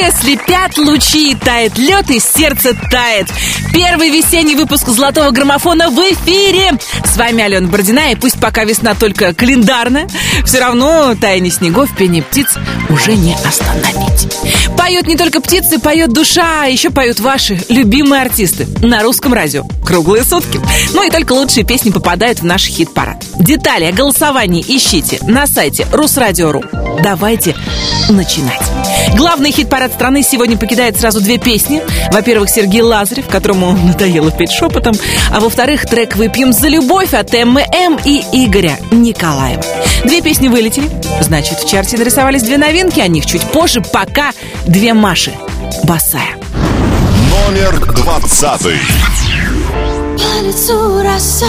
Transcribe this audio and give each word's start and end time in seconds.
Москве 0.00 0.12
слепят 0.20 0.78
лучи, 0.78 1.34
тает 1.34 1.76
лед 1.76 2.10
и 2.10 2.20
сердце 2.20 2.74
тает. 2.90 3.28
Первый 3.72 4.10
весенний 4.10 4.56
выпуск 4.56 4.88
«Золотого 4.88 5.30
граммофона» 5.30 5.90
в 5.90 5.98
эфире. 5.98 6.78
С 7.04 7.16
вами 7.16 7.42
Алена 7.42 7.68
Бородина, 7.68 8.12
и 8.12 8.14
пусть 8.14 8.40
пока 8.40 8.64
весна 8.64 8.94
только 8.94 9.34
календарная, 9.34 10.08
все 10.44 10.60
равно 10.60 11.14
таяние 11.20 11.52
снегов, 11.52 11.94
пение 11.96 12.22
птиц 12.22 12.56
уже 12.88 13.14
не 13.14 13.34
остановить. 13.44 14.28
Поют 14.76 15.06
не 15.06 15.16
только 15.16 15.40
птицы, 15.40 15.78
поет 15.78 16.12
душа, 16.12 16.62
а 16.62 16.66
еще 16.66 16.90
поют 16.90 17.20
ваши 17.20 17.60
любимые 17.68 18.22
артисты 18.22 18.66
на 18.80 19.02
русском 19.02 19.34
радио. 19.34 19.64
Круглые 19.84 20.24
сутки. 20.24 20.60
Ну 20.94 21.06
и 21.06 21.10
только 21.10 21.32
лучшие 21.32 21.64
песни 21.64 21.90
попадают 21.90 22.40
в 22.40 22.44
наш 22.44 22.66
хит-парад. 22.66 23.24
Детали 23.38 23.84
о 23.84 23.92
голосовании 23.92 24.64
ищите 24.66 25.18
на 25.22 25.46
сайте 25.46 25.86
Русрадио.ру. 25.92 26.64
Давайте 27.02 27.56
начинать. 28.08 28.60
Главный 29.16 29.50
хит-парад 29.50 29.89
страны 29.92 30.22
сегодня 30.22 30.56
покидает 30.56 30.98
сразу 30.98 31.20
две 31.20 31.38
песни. 31.38 31.82
Во-первых, 32.12 32.50
Сергей 32.50 32.82
Лазарев, 32.82 33.26
которому 33.26 33.72
надоело 33.86 34.30
петь 34.30 34.52
шепотом. 34.52 34.94
А 35.30 35.40
во-вторых, 35.40 35.86
трек 35.86 36.16
«Выпьем 36.16 36.52
за 36.52 36.68
любовь» 36.68 37.14
от 37.14 37.32
ММ 37.32 37.98
и 38.04 38.22
Игоря 38.32 38.78
Николаева. 38.90 39.62
Две 40.04 40.22
песни 40.22 40.48
вылетели. 40.48 40.90
Значит, 41.20 41.58
в 41.58 41.68
чарте 41.68 41.96
нарисовались 41.96 42.42
две 42.42 42.58
новинки, 42.58 43.00
о 43.00 43.08
них 43.08 43.26
чуть 43.26 43.42
позже. 43.42 43.82
Пока 43.92 44.32
две 44.66 44.94
Маши. 44.94 45.32
Босая. 45.84 46.36
Номер 47.30 47.94
двадцатый. 47.94 48.78
По 50.16 50.46
лицу 50.46 51.02
роса 51.02 51.46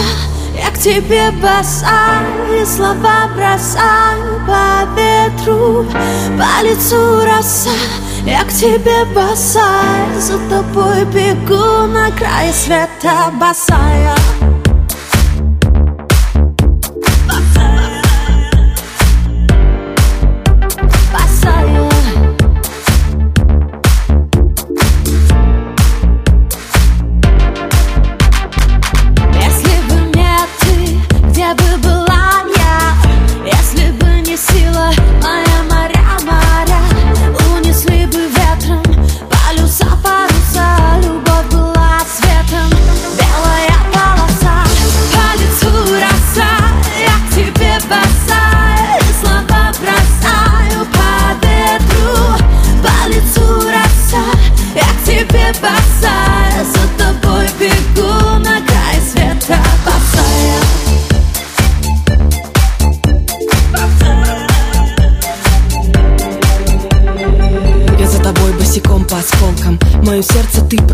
я 0.62 0.70
к 0.70 0.78
тебе 0.78 1.30
бросаю 1.40 2.66
слова 2.66 3.28
бросаю 3.34 4.40
по 4.46 4.86
ветру 4.96 5.86
По 6.38 6.64
лицу 6.64 7.24
роса 7.24 7.70
Я 8.24 8.44
к 8.44 8.52
тебе 8.52 9.04
бросаю 9.12 10.20
За 10.20 10.38
тобой 10.48 11.04
бегу 11.06 11.86
на 11.88 12.10
край 12.12 12.52
света 12.52 13.32
босая 13.40 14.14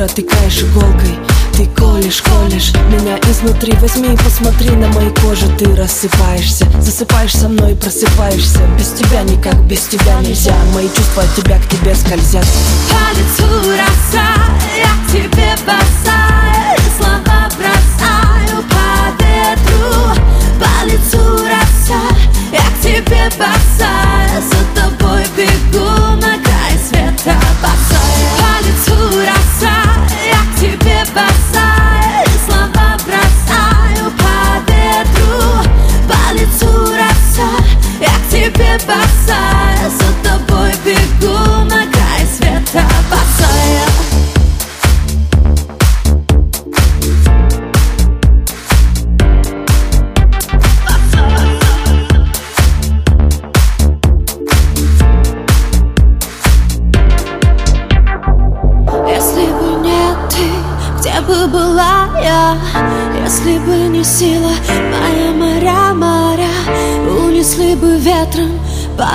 протыкаешь 0.09 0.63
иголкой 0.63 1.19
Ты 1.57 1.67
колешь, 1.67 2.23
колешь 2.23 2.73
меня 2.91 3.19
изнутри. 3.31 3.73
Возьми 3.81 4.15
и 4.15 4.17
посмотри 4.17 4.71
на 4.71 4.89
моей 4.89 5.11
коже 5.11 5.47
Ты 5.59 5.75
рассыпаешься, 5.77 6.67
засыпаешь 6.81 7.33
со 7.33 7.49
мной 7.49 7.75
просыпаешься. 7.75 8.61
Без 8.79 8.91
тебя 8.93 9.23
никак, 9.23 9.57
без 9.65 9.81
тебя 9.87 10.21
нельзя. 10.21 10.55
Мои 10.75 10.89
чувства 10.89 11.25
от 11.25 11.35
тебя 11.35 11.59
к 11.59 11.69
тебе 11.69 11.95
скользят. 11.95 12.47
По 12.91 13.19
лицу 13.19 13.71
роса, 13.71 14.28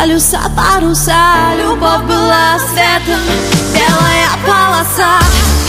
полюса, 0.03 0.41
паруса 0.55 1.55
Любовь 1.57 2.03
была 2.03 2.57
светом, 2.59 3.21
белая 3.73 4.29
полоса 4.45 5.19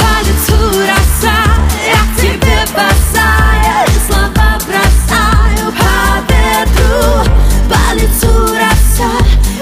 По 0.01 0.27
лицу 0.27 0.57
роса, 0.81 1.39
я 1.87 2.01
к 2.03 2.21
тебе 2.21 2.65
босая 2.73 3.87
И 3.87 4.13
слова 4.13 4.59
бросаю 4.67 5.73
по 5.79 6.33
ветру 6.33 7.31
По 7.69 7.95
лицу 7.95 8.55
роса, 8.55 9.13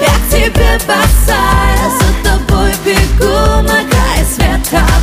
я 0.01 0.07
к 0.07 0.29
тебе 0.31 0.79
босая 0.87 1.91
За 1.99 2.29
тобой 2.29 2.73
бегу 2.83 3.61
на 3.61 3.83
край 3.89 4.25
света 4.25 5.02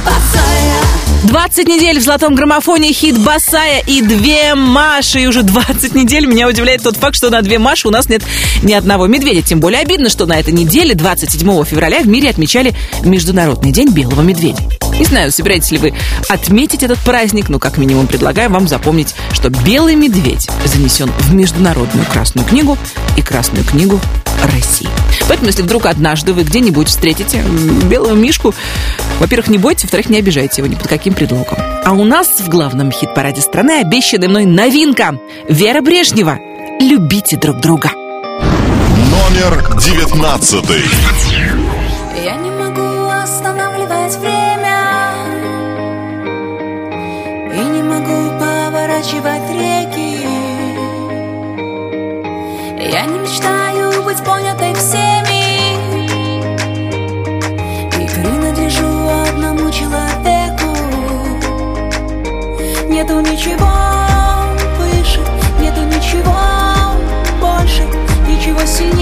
20 1.31 1.69
недель 1.69 2.01
в 2.01 2.03
золотом 2.03 2.35
граммофоне 2.35 2.93
хит 2.93 3.17
Басая 3.17 3.85
и 3.87 4.03
две 4.03 4.57
Маши. 4.57 5.21
И 5.21 5.27
уже 5.29 5.45
20 5.45 5.95
недель 5.95 6.27
меня 6.27 6.49
удивляет 6.49 6.83
тот 6.83 6.97
факт, 6.97 7.15
что 7.15 7.31
на 7.31 7.41
две 7.41 7.61
Маши 7.61 7.87
у 7.87 7.93
нас 7.93 8.09
нет 8.09 8.25
ни 8.65 8.73
одного 8.73 9.07
медведя. 9.07 9.41
Тем 9.41 9.61
более 9.61 9.81
обидно, 9.81 10.09
что 10.09 10.27
на 10.27 10.41
этой 10.41 10.53
неделе, 10.53 10.97
27 10.97 11.65
февраля, 11.65 12.01
в 12.01 12.09
мире 12.09 12.31
отмечали 12.31 12.75
Международный 13.05 13.71
день 13.71 13.93
белого 13.93 14.23
медведя. 14.23 14.59
Не 14.99 15.05
знаю, 15.05 15.31
собираетесь 15.31 15.71
ли 15.71 15.79
вы 15.79 15.95
отметить 16.29 16.83
этот 16.83 16.99
праздник, 16.99 17.49
но 17.49 17.61
как 17.61 17.79
минимум 17.79 18.09
предлагаю 18.09 18.51
вам 18.51 18.67
запомнить, 18.67 19.15
что 19.33 19.51
белый 19.51 19.95
медведь 19.95 20.51
занесен 20.65 21.13
в 21.17 21.33
Международную 21.33 22.07
Красную 22.07 22.45
книгу 22.45 22.77
и 23.17 23.23
Красную 23.23 23.65
книгу 23.65 24.01
России. 24.47 24.89
Поэтому, 25.29 25.49
если 25.49 25.63
вдруг 25.63 25.87
однажды 25.87 26.33
вы 26.33 26.43
где-нибудь 26.43 26.89
встретите 26.89 27.43
белого 27.89 28.15
мишку, 28.15 28.55
во-первых, 29.19 29.49
не 29.49 29.59
бойтесь, 29.59 29.85
во-вторых, 29.85 30.09
не 30.09 30.19
обижайте 30.19 30.63
его 30.63 30.67
ни 30.67 30.75
под 30.75 30.89
каким 30.89 31.15
предлогом. 31.15 31.59
А 31.85 31.93
у 31.93 32.05
нас 32.05 32.29
в 32.41 32.49
главном 32.49 32.91
хит-параде 32.91 33.41
страны 33.41 33.81
обещанная 33.81 34.29
мной 34.29 34.45
новинка. 34.47 35.19
Вера 35.49 35.81
Брежнева. 35.81 36.39
Любите 36.81 37.37
друг 37.37 37.61
друга. 37.61 37.91
Номер 37.93 39.79
девятнадцатый. 39.79 40.83
Я 42.25 42.35
не 42.37 42.51
могу 42.51 43.09
останавливать 43.09 44.17
время 44.17 45.13
И 47.55 47.61
не 47.61 47.83
могу 47.83 48.39
поворачивать 48.39 49.51
реки 49.51 50.27
Я 52.91 53.05
не 53.07 53.19
мечтаю 53.19 53.60
быть 54.11 54.25
понятой 54.25 54.75
всеми. 54.75 55.75
И 57.97 58.09
принадлежу 58.09 59.09
одному 59.09 59.71
человеку. 59.71 60.67
Нету 62.89 63.21
ничего 63.21 63.71
выше, 64.79 65.21
нету 65.61 65.83
ничего 65.83 66.37
больше 67.41 67.85
Ничего 68.27 68.61
сильнее 68.67 69.00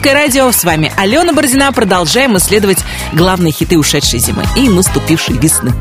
«Русское 0.00 0.14
радио». 0.14 0.50
С 0.50 0.64
вами 0.64 0.90
Алена 0.96 1.34
Бородина. 1.34 1.70
Продолжаем 1.72 2.34
исследовать 2.38 2.78
главные 3.12 3.52
хиты 3.52 3.76
ушедшей 3.76 4.18
зимы 4.18 4.44
и 4.56 4.66
наступившей 4.66 5.36
весны. 5.36 5.74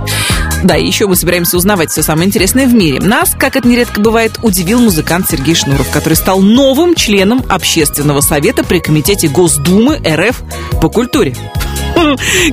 Да, 0.62 0.76
и 0.76 0.86
еще 0.86 1.08
мы 1.08 1.16
собираемся 1.16 1.56
узнавать 1.56 1.90
все 1.90 2.04
самое 2.04 2.28
интересное 2.28 2.68
в 2.68 2.74
мире. 2.74 3.00
Нас, 3.00 3.34
как 3.40 3.56
это 3.56 3.66
нередко 3.66 4.02
бывает, 4.02 4.38
удивил 4.42 4.82
музыкант 4.82 5.28
Сергей 5.30 5.56
Шнуров, 5.56 5.90
который 5.90 6.16
стал 6.16 6.42
новым 6.42 6.96
членом 6.96 7.46
Общественного 7.48 8.20
совета 8.20 8.66
при 8.66 8.80
Комитете 8.80 9.30
Госдумы 9.30 10.02
РФ 10.06 10.42
по 10.82 10.90
культуре. 10.90 11.34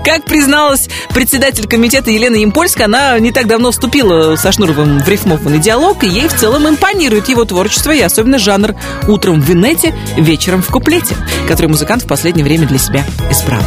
Как 0.04 0.24
призналась 0.24 0.88
председатель 1.10 1.66
комитета 1.66 2.10
Елена 2.10 2.36
Ямпольская, 2.36 2.86
она 2.86 3.18
не 3.18 3.32
так 3.32 3.46
давно 3.46 3.70
вступила 3.70 4.36
со 4.36 4.52
Шнуровым 4.52 5.00
в 5.00 5.08
рифмованный 5.08 5.58
диалог, 5.58 6.04
и 6.04 6.08
ей 6.08 6.28
в 6.28 6.34
целом 6.34 6.68
импонирует 6.68 7.28
его 7.28 7.44
творчество 7.44 7.90
и 7.90 8.00
особенно 8.00 8.38
жанр 8.38 8.74
«Утром 9.08 9.40
в 9.40 9.44
Винете, 9.44 9.94
вечером 10.16 10.62
в 10.62 10.68
куплете», 10.68 11.16
который 11.48 11.66
музыкант 11.66 12.04
в 12.04 12.06
последнее 12.06 12.44
время 12.44 12.66
для 12.66 12.78
себя 12.78 13.04
избрал. 13.30 13.62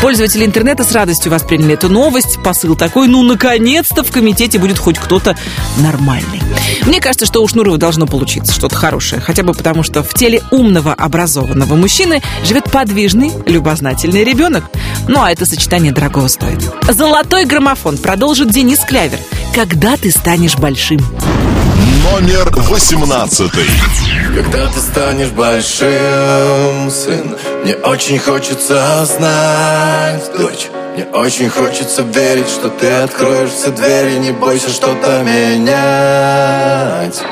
Пользователи 0.00 0.44
интернета 0.44 0.84
с 0.84 0.92
радостью 0.92 1.32
восприняли 1.32 1.74
эту 1.74 1.88
новость. 1.88 2.40
Посыл 2.42 2.76
такой, 2.76 3.08
ну, 3.08 3.22
наконец-то 3.24 4.04
в 4.04 4.12
комитете 4.12 4.58
будет 4.58 4.78
хоть 4.78 4.96
кто-то 4.96 5.36
нормальный. 5.78 6.40
Мне 6.86 7.00
кажется, 7.00 7.26
что 7.26 7.42
у 7.42 7.48
Шнурова 7.48 7.78
должно 7.78 8.06
получиться 8.06 8.52
что-то 8.52 8.76
хорошее. 8.76 9.20
Хотя 9.20 9.42
бы 9.42 9.54
потому, 9.54 9.82
что 9.82 10.04
в 10.04 10.14
теле 10.14 10.42
умного, 10.52 10.94
образованного 10.94 11.74
мужчины 11.74 12.22
живет 12.44 12.70
подвижный, 12.70 13.32
любознательный 13.46 14.22
ребенок. 14.22 14.64
Ну, 15.08 15.20
а 15.20 15.32
это 15.32 15.46
сочетание 15.46 15.92
дорогого 15.92 16.28
стоит. 16.28 16.62
Золотой 16.88 17.44
граммофон 17.44 17.98
продолжит 17.98 18.50
Денис 18.50 18.78
Клявер. 18.80 19.18
Когда 19.54 19.96
ты 19.96 20.12
станешь 20.12 20.56
большим? 20.56 21.00
Номер 22.02 22.50
восемнадцатый. 22.50 23.64
Когда 24.34 24.66
ты 24.68 24.80
станешь 24.80 25.30
большим, 25.30 26.90
сын 26.90 27.36
Мне 27.64 27.74
очень 27.76 28.18
хочется 28.18 29.06
знать, 29.06 30.30
дочь 30.36 30.68
Мне 30.94 31.06
очень 31.06 31.48
хочется 31.48 32.02
верить, 32.02 32.48
что 32.48 32.68
ты 32.68 32.88
откроешь 32.88 33.50
все 33.50 33.70
двери 33.70 34.18
Не 34.18 34.32
бойся 34.32 34.68
что-то 34.68 35.22
менять 35.22 37.22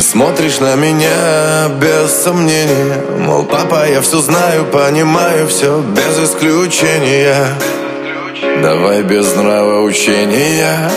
Смотришь 0.00 0.60
на 0.60 0.76
меня 0.76 1.68
без 1.80 2.12
сомнения 2.12 3.02
Мол, 3.18 3.44
папа, 3.44 3.88
я 3.88 4.00
все 4.00 4.20
знаю, 4.20 4.64
понимаю 4.66 5.48
все 5.48 5.80
без 5.80 6.30
исключения. 6.30 7.48
Давай 8.62 9.02
без 9.02 9.34
нравоучения 9.34 10.90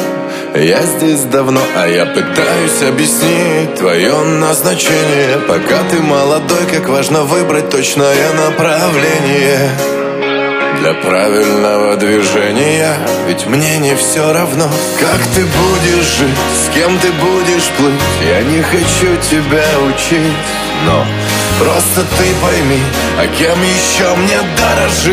Я 0.56 0.82
здесь 0.84 1.22
давно, 1.22 1.62
а 1.76 1.88
я 1.88 2.06
пытаюсь 2.06 2.84
объяснить 2.88 3.76
Твое 3.80 4.14
назначение. 4.24 5.40
Пока 5.48 5.84
ты 5.90 6.00
молодой, 6.00 6.68
как 6.72 6.88
важно 6.88 7.24
выбрать 7.24 7.70
точное 7.70 8.34
направление 8.46 10.01
для 10.82 10.94
правильного 10.96 11.96
движения. 11.96 12.98
Ведь 13.28 13.46
мне 13.46 13.78
не 13.78 13.96
все 13.96 14.34
равно, 14.34 14.68
как 15.00 15.22
ты 15.36 15.46
будешь 15.46 16.18
жить 16.18 16.36
С 16.66 16.70
кем 16.74 16.98
ты 16.98 17.12
будешь 17.12 17.70
плыть. 17.78 18.02
Я 18.28 18.42
не 18.42 18.64
хочу 18.64 19.16
тебя 19.30 19.64
учить 19.88 20.34
Но 20.86 21.06
просто 21.60 22.02
ты 22.18 22.34
пойми 22.42 22.82
А 23.20 23.28
кем 23.28 23.62
еще 23.62 24.16
мне 24.16 24.40
дорожить 24.58 25.12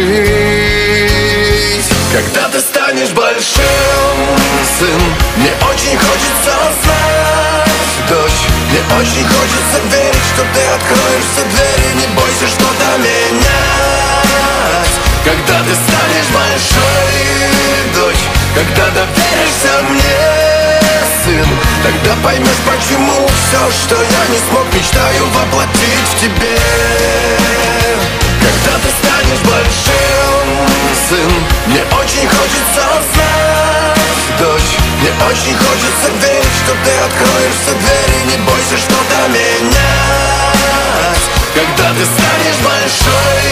Когда 2.13 2.49
ты 2.49 2.61
станешь 2.61 3.11
большим, 3.11 3.63
сын 4.79 5.03
Мне 5.37 5.51
очень 5.71 5.99
хочется 5.99 6.55
знать, 6.83 8.09
дочь 8.09 8.43
Мне 8.71 8.81
очень 8.99 9.29
хочется 9.29 9.79
верить, 9.93 10.27
что 10.33 10.43
ты 10.55 10.63
откроешь 10.77 11.29
все 11.35 11.45
двери 11.45 11.89
Не 12.01 12.07
бойся 12.17 12.47
что-то 12.49 12.87
менять 12.99 13.79
когда 15.29 15.59
ты 15.63 15.75
станешь 15.75 16.31
большой, 16.33 17.13
дочь 17.95 18.25
Когда 18.55 18.85
доверишься 18.97 19.73
мне, 19.91 20.81
сын 21.25 21.49
Тогда 21.85 22.17
поймешь, 22.25 22.63
почему 22.65 23.29
все, 23.29 23.61
что 23.83 23.97
я 23.97 24.23
не 24.33 24.39
смог 24.49 24.65
Мечтаю 24.73 25.27
воплотить 25.35 26.09
в 26.13 26.21
тебе. 26.21 26.57
Когда 28.41 28.79
ты 28.81 28.89
станешь 29.01 29.43
большим, 29.45 30.47
сын 31.09 31.33
Мне 31.67 31.83
очень 32.01 32.29
хочется 32.29 32.85
знать, 33.13 34.39
дочь 34.39 34.73
Мне 35.01 35.13
очень 35.29 35.57
хочется 35.57 36.09
верить, 36.23 36.57
что 36.65 36.73
ты 36.85 36.93
откроешь 37.05 37.59
все 37.63 37.75
двери 37.75 38.21
Не 38.31 38.39
бойся 38.45 38.77
что-то 38.79 39.29
менять 39.29 40.19
Когда 41.59 41.89
ты 41.91 42.05
станешь 42.05 42.61
большой, 42.63 43.43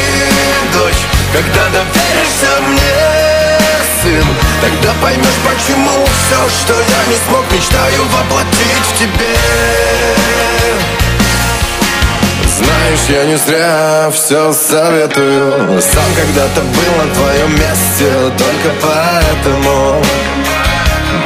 дочь 0.73 1.03
когда 1.33 1.65
доверишься 1.71 2.63
мне, 2.69 3.59
сын 4.01 4.25
Тогда 4.61 4.95
поймешь, 5.03 5.27
почему 5.45 6.07
все, 6.07 6.49
что 6.61 6.75
я 6.75 7.05
не 7.09 7.17
смог 7.27 7.45
Мечтаю 7.53 8.05
воплотить 8.05 8.87
в 8.89 8.99
тебе. 8.99 9.37
Знаешь, 12.57 13.01
я 13.09 13.25
не 13.25 13.37
зря 13.37 14.11
все 14.15 14.53
советую. 14.53 15.83
Сам 15.83 16.15
когда-то 16.15 16.61
был 16.61 17.05
на 17.05 17.15
твоем 17.15 17.51
месте 17.55 18.33
Только 18.39 18.71
поэтому 18.81 20.03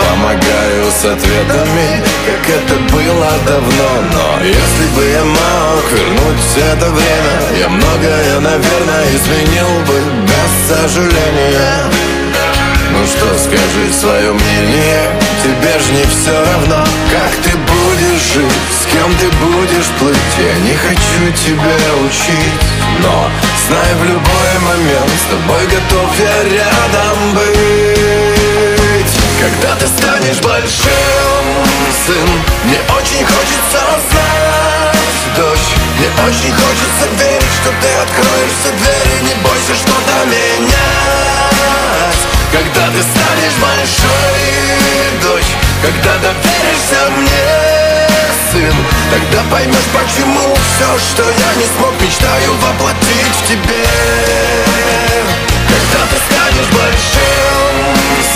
помогаю 0.01 0.91
с 0.91 1.05
ответами 1.05 2.03
Как 2.27 2.57
это 2.57 2.75
было 2.93 3.31
давно. 3.47 3.91
Но 4.13 4.45
если 4.45 4.87
бы 4.95 5.05
я 5.05 5.25
мог 5.25 5.85
вернуть 5.93 6.57
это 6.57 6.91
время 6.91 7.59
Я 7.59 7.69
многое, 7.69 8.41
наверное, 8.41 9.07
изменил 9.15 9.71
бы 9.87 10.01
без 10.27 10.51
сожаления. 10.69 11.85
Ну 12.93 13.07
что, 13.07 13.27
скажи 13.39 13.93
свое 13.99 14.33
мнение 14.33 15.11
Тебе 15.43 15.79
ж 15.79 15.85
не 15.93 16.05
все 16.05 16.33
равно. 16.33 16.85
Как 17.11 17.33
ты 17.45 17.57
будешь 17.57 18.35
жить 18.35 18.63
С 18.83 18.87
кем 18.87 19.15
ты 19.15 19.27
будешь 19.39 19.91
плыть? 19.99 20.17
Я 20.39 20.55
не 20.69 20.77
хочу 20.77 21.47
тебя 21.47 21.77
учить. 22.05 22.61
Но 23.03 23.31
знай 23.69 23.95
в 24.01 24.05
любой 24.05 24.53
момент 24.67 25.11
С 25.11 25.31
тобой 25.31 25.65
готов 25.67 26.11
я 26.19 26.57
рядом 26.57 27.35
быть 27.35 28.30
Когда 29.41 29.75
ты 29.77 29.87
станешь 29.87 30.39
большим 30.43 31.45
Сын, 32.05 32.29
мне 32.65 32.79
очень 32.95 33.25
хочется 33.25 33.81
знать 34.11 34.99
Дочь, 35.35 35.73
мне 35.97 36.09
очень 36.29 36.53
хочется 36.53 37.09
верить 37.17 37.55
Что 37.63 37.73
ты 37.81 37.89
откроешь 38.05 38.53
все 38.61 38.71
двери 38.73 39.23
Не 39.23 39.35
бойся 39.43 39.75
что-то 39.75 40.27
менять. 40.27 40.75
Когда 42.53 42.89
ты 42.89 43.01
станешь 43.01 43.57
большой, 43.63 44.43
дочь 45.23 45.57
Когда 45.81 46.19
доверишься 46.19 47.09
мне, 47.17 48.09
сын 48.53 48.77
Тогда 49.11 49.43
поймешь, 49.51 49.89
почему 49.95 50.53
все, 50.53 50.99
что 50.99 51.23
я 51.23 51.55
не 51.55 51.65
смог 51.79 51.99
Мечтаю 52.03 52.53
воплотить 52.57 53.37
в 53.43 53.47
тебе 53.49 53.87
Когда 55.71 56.01
ты 56.11 56.17
станешь 56.27 56.71
большим, 56.75 57.73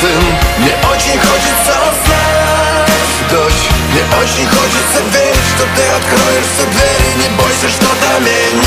сын 0.01 0.25
Мне 0.59 0.75
очень 0.91 1.19
хочется 1.19 1.75
знать, 2.07 3.31
дочь 3.31 3.63
Мне 3.91 4.03
очень 4.23 4.47
хочется 4.47 5.03
верить, 5.13 5.49
что 5.57 5.65
ты 5.75 5.83
откроешь 5.99 6.49
все 6.55 6.65
двери 6.71 7.11
Не 7.19 7.29
бойся 7.37 7.69
что-то 7.69 8.09
менять 8.21 8.63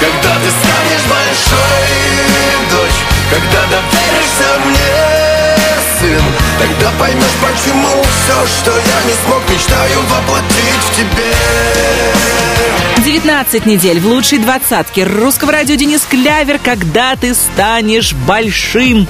Когда 0.00 0.32
ты 0.40 0.48
станешь 0.48 1.04
большой, 1.04 1.88
дочь 2.70 3.08
когда 3.30 3.60
доверишься 3.66 4.58
мне, 4.64 5.37
сын 6.00 6.22
Тогда 6.58 6.90
поймешь, 6.98 7.36
почему 7.40 8.02
все, 8.02 8.46
что 8.60 8.70
я 8.70 9.02
не 9.06 9.14
смог 9.24 9.42
Мечтаю 9.50 10.00
воплотить 10.02 10.82
в 10.90 10.96
тебе. 10.96 11.32
19 13.04 13.66
недель 13.66 14.00
в 14.00 14.06
лучшей 14.06 14.38
двадцатке. 14.38 15.04
Русского 15.04 15.52
радио 15.52 15.76
Денис 15.76 16.02
Клявер. 16.08 16.58
«Когда 16.58 17.16
ты 17.16 17.34
станешь 17.34 18.12
большим». 18.12 19.06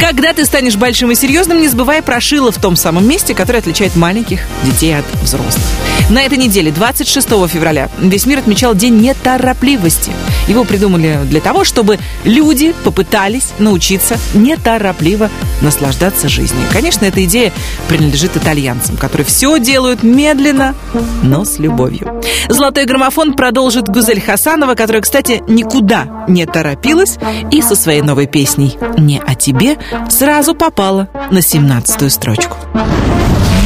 Когда 0.00 0.32
ты 0.32 0.44
станешь 0.44 0.76
большим 0.76 1.10
и 1.10 1.14
серьезным, 1.14 1.60
не 1.60 1.68
забывай 1.68 2.02
про 2.02 2.20
шило 2.20 2.52
в 2.52 2.60
том 2.60 2.76
самом 2.76 3.08
месте, 3.08 3.34
которое 3.34 3.60
отличает 3.60 3.96
маленьких 3.96 4.40
детей 4.62 4.96
от 4.96 5.04
взрослых. 5.22 5.64
На 6.10 6.22
этой 6.22 6.38
неделе, 6.38 6.70
26 6.70 7.28
февраля, 7.48 7.88
весь 7.98 8.26
мир 8.26 8.38
отмечал 8.38 8.74
День 8.74 9.00
неторопливости. 9.00 10.12
Его 10.46 10.64
придумали 10.64 11.20
для 11.24 11.40
того, 11.40 11.64
чтобы 11.64 11.98
люди 12.24 12.74
попытались 12.84 13.48
научиться 13.58 14.16
неторопливо 14.34 15.30
наслаждаться 15.62 16.28
жизнью. 16.28 16.62
Конечно, 16.70 17.06
эта 17.06 17.24
идея 17.24 17.52
принадлежит 17.88 18.36
итальянцам, 18.36 18.96
которые 18.96 19.24
все 19.24 19.58
делают 19.58 20.02
медленно, 20.02 20.74
но 21.22 21.44
с 21.44 21.58
любовью. 21.58 22.22
Золотой 22.48 22.84
граммофон 22.84 23.34
продолжит 23.34 23.88
Гузель 23.88 24.20
Хасанова, 24.20 24.74
которая, 24.74 25.02
кстати, 25.02 25.42
никуда 25.48 26.26
не 26.28 26.46
торопилась 26.46 27.16
и 27.50 27.62
со 27.62 27.74
своей 27.74 28.02
новой 28.02 28.26
песней 28.26 28.78
«Не 28.98 29.20
о 29.20 29.34
тебе» 29.34 29.76
сразу 30.08 30.54
попала 30.54 31.08
на 31.30 31.40
17 31.40 32.12
строчку. 32.12 32.56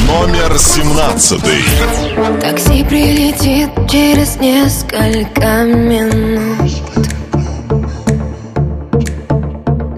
Номер 0.07 0.57
17 0.57 1.41
Такси 2.41 2.83
прилетит 2.83 3.69
через 3.89 4.35
несколько 4.37 5.63
минут. 5.63 6.71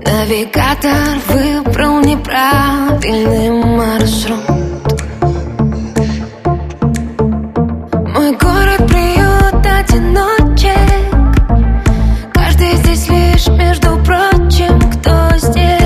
Навигатор 0.06 1.20
выбрал 1.28 2.00
неправильный 2.02 3.50
маршрут. 3.52 4.40
Мой 8.14 8.36
город 8.38 8.88
приют 8.88 9.66
одиночек. 9.66 10.78
Каждый 12.34 12.76
здесь 12.76 13.10
лишь 13.10 13.48
между 13.48 13.98
прочим 14.04 14.80
Кто 14.92 15.38
здесь 15.38 15.83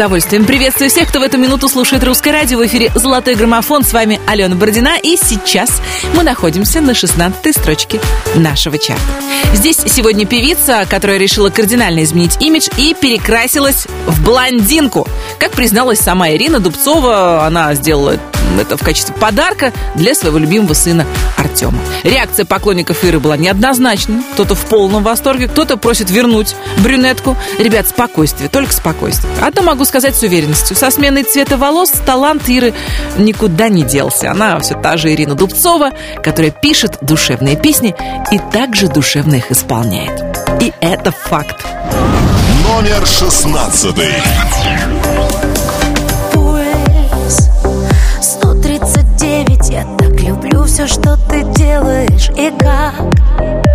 удовольствием 0.00 0.46
приветствую 0.46 0.88
всех, 0.88 1.10
кто 1.10 1.20
в 1.20 1.22
эту 1.22 1.36
минуту 1.36 1.68
слушает 1.68 2.02
русское 2.04 2.30
радио. 2.30 2.56
В 2.56 2.66
эфире 2.66 2.90
«Золотой 2.94 3.34
граммофон». 3.34 3.84
С 3.84 3.92
вами 3.92 4.18
Алена 4.26 4.56
Бородина. 4.56 4.96
И 5.02 5.18
сейчас 5.18 5.82
мы 6.14 6.22
находимся 6.22 6.80
на 6.80 6.94
16 6.94 7.54
строчке 7.54 8.00
нашего 8.34 8.78
чарта. 8.78 9.02
Здесь 9.52 9.76
сегодня 9.76 10.24
певица, 10.24 10.86
которая 10.88 11.18
решила 11.18 11.50
кардинально 11.50 12.02
изменить 12.04 12.40
имидж 12.40 12.68
и 12.78 12.96
перекрасилась 12.98 13.86
в 14.06 14.24
блондинку. 14.24 15.06
Как 15.38 15.50
призналась 15.50 16.00
сама 16.00 16.30
Ирина 16.30 16.60
Дубцова, 16.60 17.44
она 17.44 17.74
сделала 17.74 18.16
это 18.58 18.76
в 18.76 18.82
качестве 18.82 19.14
подарка 19.14 19.72
для 19.94 20.14
своего 20.14 20.38
любимого 20.38 20.74
сына 20.74 21.06
Артема. 21.36 21.78
Реакция 22.02 22.44
поклонников 22.44 23.04
Иры 23.04 23.20
была 23.20 23.36
неоднозначной. 23.36 24.22
Кто-то 24.32 24.54
в 24.54 24.64
полном 24.66 25.02
восторге, 25.02 25.48
кто-то 25.48 25.76
просит 25.76 26.10
вернуть 26.10 26.56
брюнетку. 26.78 27.36
Ребят, 27.58 27.88
спокойствие, 27.88 28.48
только 28.48 28.72
спокойствие. 28.72 29.32
Одно 29.40 29.62
могу 29.62 29.84
сказать 29.84 30.16
с 30.16 30.22
уверенностью. 30.22 30.76
Со 30.76 30.90
сменой 30.90 31.24
цвета 31.24 31.56
волос 31.56 31.90
талант 32.04 32.48
Иры 32.48 32.74
никуда 33.18 33.68
не 33.68 33.82
делся. 33.82 34.30
Она 34.30 34.58
все 34.60 34.74
та 34.74 34.96
же 34.96 35.12
Ирина 35.12 35.34
Дубцова, 35.34 35.90
которая 36.22 36.50
пишет 36.50 36.98
душевные 37.00 37.56
песни 37.56 37.94
и 38.30 38.38
также 38.52 38.88
душевно 38.88 39.36
их 39.36 39.50
исполняет. 39.50 40.22
И 40.60 40.72
это 40.80 41.12
факт. 41.12 41.66
Номер 42.64 43.06
шестнадцатый. 43.06 44.14
Все, 50.70 50.86
что 50.86 51.16
ты 51.28 51.42
делаешь 51.42 52.30
и 52.36 52.48
как 52.56 53.69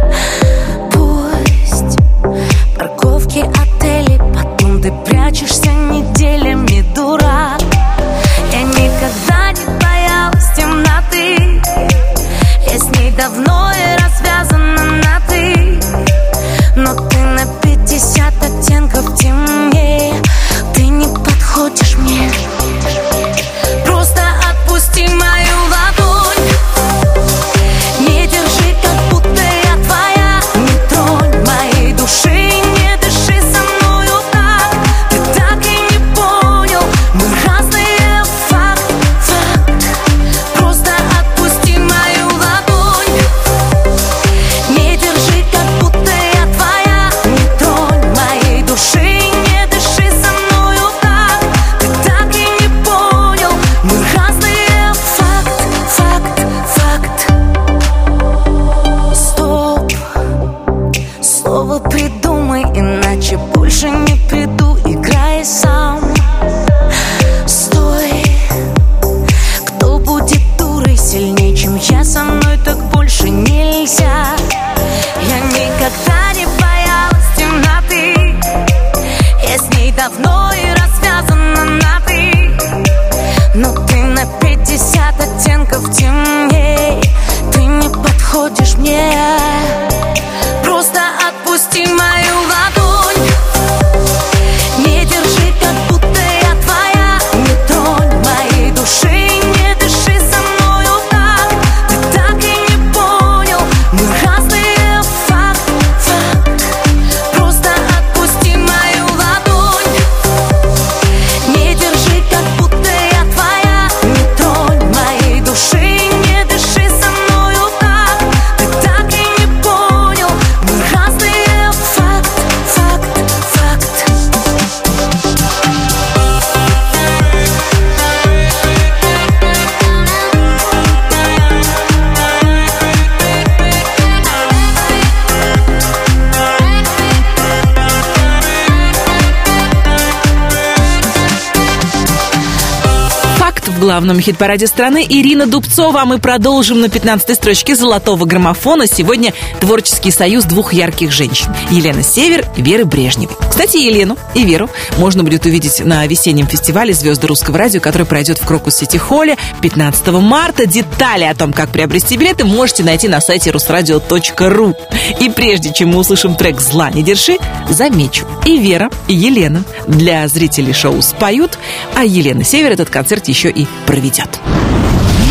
главном 143.86 144.20
хит-параде 144.20 144.66
страны 144.66 145.06
Ирина 145.08 145.46
Дубцова. 145.46 146.02
А 146.02 146.06
мы 146.06 146.18
продолжим 146.18 146.82
на 146.82 146.90
15 146.90 147.36
строчке 147.36 147.76
золотого 147.76 148.26
граммофона. 148.26 148.88
Сегодня 148.88 149.32
творческий 149.60 150.10
союз 150.10 150.46
двух 150.46 150.74
ярких 150.74 151.12
женщин. 151.12 151.54
Елена 151.70 152.02
Север 152.02 152.48
и 152.58 152.64
Веры 152.64 152.86
Брежневой. 152.86 153.36
Кстати, 153.48 153.78
Елену 153.78 154.18
и 154.34 154.44
Веру 154.44 154.72
можно 154.98 155.24
будет 155.24 155.46
увидеть 155.46 155.86
на 155.86 156.08
весеннем 156.08 156.48
фестивале 156.48 156.96
«Звезды 156.96 157.28
русского 157.28 157.60
радио», 157.60 157.80
который 157.80 158.08
пройдет 158.08 158.40
в 158.40 158.48
Крокус 158.48 158.78
Сити 158.78 158.98
Холле 158.98 159.38
15 159.62 160.08
марта. 160.08 160.66
Детали 160.66 161.26
о 161.26 161.36
том, 161.36 161.54
как 161.54 161.70
приобрести 161.70 162.18
билеты, 162.18 162.44
можете 162.44 162.84
найти 162.84 163.08
на 163.08 163.22
сайте 163.22 163.52
русрадио.ру. 163.52 164.74
И 165.20 165.30
прежде 165.30 165.72
чем 165.72 165.90
мы 165.90 166.00
услышим 166.00 166.34
трек 166.34 166.60
«Зла 166.60 166.90
не 166.90 167.04
держи», 167.04 167.38
замечу. 167.70 168.26
И 168.46 168.58
Вера, 168.58 168.90
и 169.08 169.14
Елена 169.14 169.64
для 169.88 170.28
зрителей 170.28 170.74
шоу 170.74 171.04
споют, 171.04 171.60
а 171.94 172.04
Елена 172.04 172.44
Север 172.44 172.72
этот 172.72 172.90
концерт 172.90 173.28
еще 173.28 173.52
и 173.52 173.68
проведет. 173.86 174.40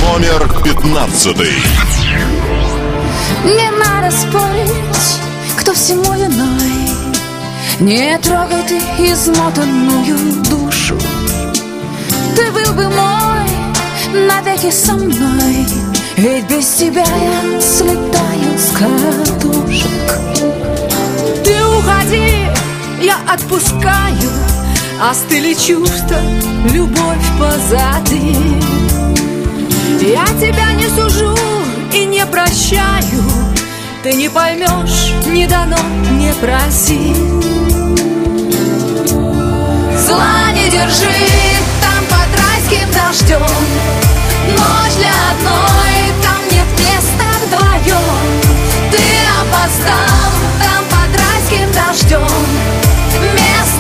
Номер 0.02 0.48
пятнадцатый. 0.62 1.54
Не 3.44 3.70
надо 3.72 4.11
спорить, 4.11 5.20
кто 5.57 5.74
всему 5.74 6.12
виной 6.14 6.90
Не 7.80 8.18
трогай 8.18 8.62
ты 8.66 8.78
измотанную 9.12 10.42
душу 10.44 10.96
Ты 12.35 12.50
был 12.52 12.72
бы 12.74 12.88
мой 12.88 14.26
навеки 14.26 14.70
со 14.70 14.94
мной 14.94 15.66
Ведь 16.16 16.46
без 16.48 16.66
тебя 16.68 17.04
я 17.04 17.61
слетаю 17.61 18.59
с 18.59 18.70
катушек 18.70 20.18
Ты 21.44 21.64
уходи, 21.66 22.46
я 23.02 23.18
отпускаю 23.28 24.54
Остыли 25.00 25.54
чувства, 25.54 26.20
любовь 26.72 27.26
позади? 27.38 28.37
Я 30.00 30.24
тебя 30.38 30.72
не 30.72 30.87
сужу 30.88 31.37
и 31.92 32.04
не 32.04 32.24
прощаю. 32.26 33.24
Ты 34.02 34.12
не 34.14 34.28
поймешь, 34.28 35.12
не 35.26 35.46
дано, 35.46 35.78
не 36.12 36.33
проси. 36.35 37.12
Зла 40.07 40.52
не 40.54 40.70
держи, 40.70 41.09
там 41.83 42.04
под 42.09 42.28
райским 42.40 42.88
дождем. 42.92 43.40
Ночь 44.50 44.94
для 44.96 45.14
одной, 45.33 46.12
там 46.22 46.40
нет 46.52 46.66
места 46.78 47.26
вдвоем. 47.44 48.00
Ты 48.92 49.02
опоздал, 49.40 50.30
там 50.61 50.85
под 50.88 51.20
райским 51.20 51.72
дождем 51.72 52.84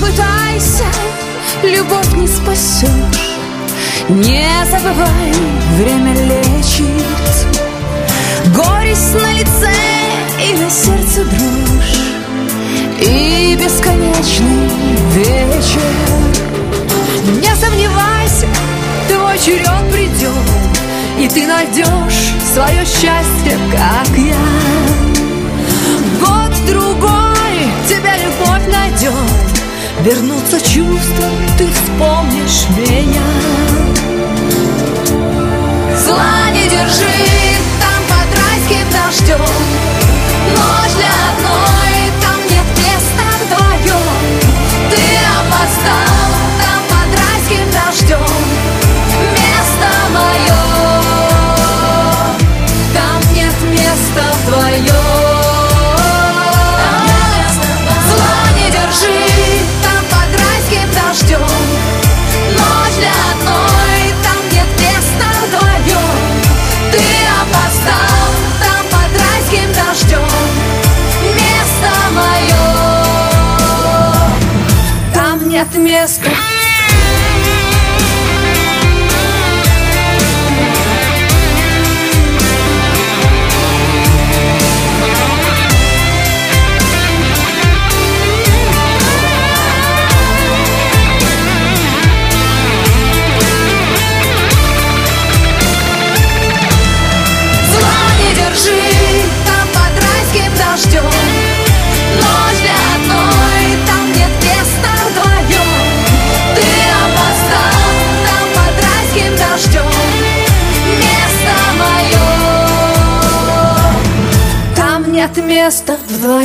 пытайся, 0.00 0.84
любовь 1.62 2.12
не 2.14 2.26
спасешь. 2.26 3.36
Не 4.08 4.48
забывай, 4.70 5.32
время 5.78 6.14
лечит. 6.14 6.86
Горесть 8.54 9.14
на 9.14 9.32
лице 9.32 9.72
и 10.48 10.54
на 10.54 10.70
сердце 10.70 11.24
дрожь. 11.24 12.00
И 13.00 13.58
бесконечный 13.60 14.70
вечер. 15.12 16.26
Не 17.40 17.54
сомневайся, 17.56 18.46
твой 19.08 19.38
черед 19.38 19.92
придет 19.92 20.30
И 21.18 21.28
ты 21.28 21.46
найдешь 21.46 22.32
свое 22.54 22.84
счастье, 22.84 23.58
как 23.72 24.16
я. 24.16 24.36
Год-другой 26.20 27.68
тебя 27.88 28.16
любовь 28.16 28.66
найдет 28.72 29.55
Вернутся 30.02 30.60
чувства, 30.60 31.26
ты 31.58 31.66
вспомнишь 31.68 32.66
меня. 32.76 33.22
Зла 36.04 36.50
не 36.52 36.68
держи, 36.68 37.06
там 37.80 38.02
под 38.08 38.38
райским 38.38 38.86
дождем 38.92 39.95
нет 76.06 76.35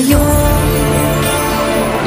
вдвоем 0.01 0.41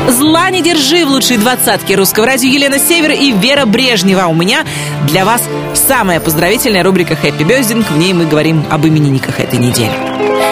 Зла 0.08 0.50
не 0.50 0.62
держи 0.62 1.04
в 1.04 1.08
лучшей 1.08 1.38
двадцатке 1.38 1.94
русского 1.94 2.26
радио 2.26 2.48
Елена 2.48 2.78
Север 2.78 3.12
и 3.12 3.32
Вера 3.32 3.64
Брежнева. 3.64 4.26
У 4.26 4.34
меня 4.34 4.64
для 5.08 5.24
вас 5.24 5.42
самая 5.74 6.20
поздравительная 6.20 6.82
рубрика 6.82 7.16
«Хэппи 7.16 7.42
Бездинг». 7.42 7.90
В 7.90 7.96
ней 7.96 8.12
мы 8.12 8.26
говорим 8.26 8.64
об 8.70 8.86
именинниках 8.86 9.40
этой 9.40 9.58
недели. 9.58 9.92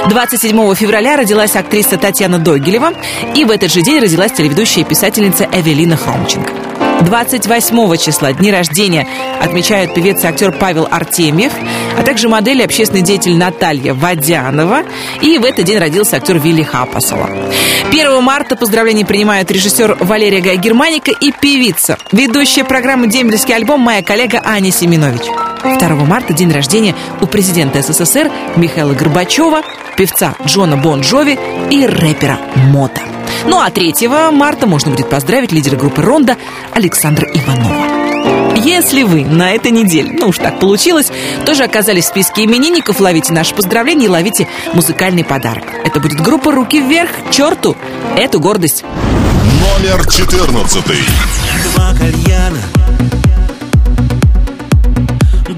27 0.08 0.74
февраля 0.74 1.16
родилась 1.16 1.54
актриса 1.54 1.98
Татьяна 1.98 2.38
Догилева, 2.38 2.92
и 3.36 3.44
в 3.44 3.50
этот 3.50 3.70
же 3.70 3.82
день 3.82 4.00
родилась 4.00 4.32
телеведущая 4.32 4.84
и 4.84 4.88
писательница 4.88 5.46
Эвелина 5.52 5.96
Хромченко. 5.96 6.52
28 7.02 7.96
числа 7.98 8.32
дни 8.32 8.50
рождения 8.50 9.06
отмечают 9.40 9.94
певец 9.94 10.24
и 10.24 10.26
актер 10.26 10.52
Павел 10.52 10.88
Артемьев, 10.90 11.52
а 11.96 12.02
также 12.02 12.28
модель 12.28 12.60
и 12.60 12.64
общественный 12.64 13.02
деятель 13.02 13.36
Наталья 13.36 13.94
Водянова. 13.94 14.82
И 15.20 15.38
в 15.38 15.44
этот 15.44 15.64
день 15.64 15.78
родился 15.78 16.16
актер 16.16 16.38
Вилли 16.38 16.62
Хапасова. 16.62 17.30
1 17.90 18.22
марта 18.22 18.56
поздравления 18.56 19.04
принимают 19.04 19.50
режиссер 19.50 19.98
Валерия 20.00 20.40
Гай 20.40 20.56
Германика 20.56 21.10
и 21.10 21.32
певица, 21.32 21.98
ведущая 22.10 22.64
программы 22.64 23.08
«Дембельский 23.08 23.54
альбом» 23.54 23.80
моя 23.80 24.02
коллега 24.02 24.40
Аня 24.44 24.70
Семенович. 24.70 25.22
2 25.62 25.88
марта 26.04 26.32
день 26.32 26.50
рождения 26.52 26.94
у 27.20 27.26
президента 27.26 27.82
СССР 27.82 28.30
Михаила 28.56 28.94
Горбачева, 28.94 29.62
певца 29.96 30.34
Джона 30.44 30.76
Бон 30.76 31.02
Джови 31.02 31.38
и 31.70 31.86
рэпера 31.86 32.38
Мота. 32.56 33.02
Ну 33.46 33.60
а 33.60 33.70
3 33.70 34.08
марта 34.32 34.66
можно 34.66 34.90
будет 34.90 35.08
поздравить 35.08 35.52
лидера 35.52 35.76
группы 35.76 36.02
«Ронда» 36.02 36.36
Александра 36.72 37.28
Иванова. 37.28 38.01
Если 38.64 39.02
вы 39.02 39.24
на 39.24 39.52
этой 39.52 39.72
неделе, 39.72 40.16
ну 40.18 40.28
уж 40.28 40.38
так 40.38 40.60
получилось, 40.60 41.10
тоже 41.44 41.64
оказались 41.64 42.04
в 42.04 42.08
списке 42.08 42.44
именинников, 42.44 43.00
ловите 43.00 43.32
наши 43.32 43.54
поздравления 43.54 44.06
и 44.06 44.08
ловите 44.08 44.46
музыкальный 44.72 45.24
подарок. 45.24 45.64
Это 45.84 45.98
будет 45.98 46.20
группа 46.20 46.52
«Руки 46.52 46.80
вверх», 46.80 47.10
черту, 47.32 47.76
эту 48.16 48.38
гордость. 48.38 48.84
Номер 49.60 50.06
14. 50.06 50.84
Два 51.74 51.92
кальяна 51.94 52.58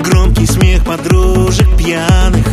Громкий 0.02 0.46
смех 0.46 0.84
подружек 0.84 1.76
пьяных 1.76 2.46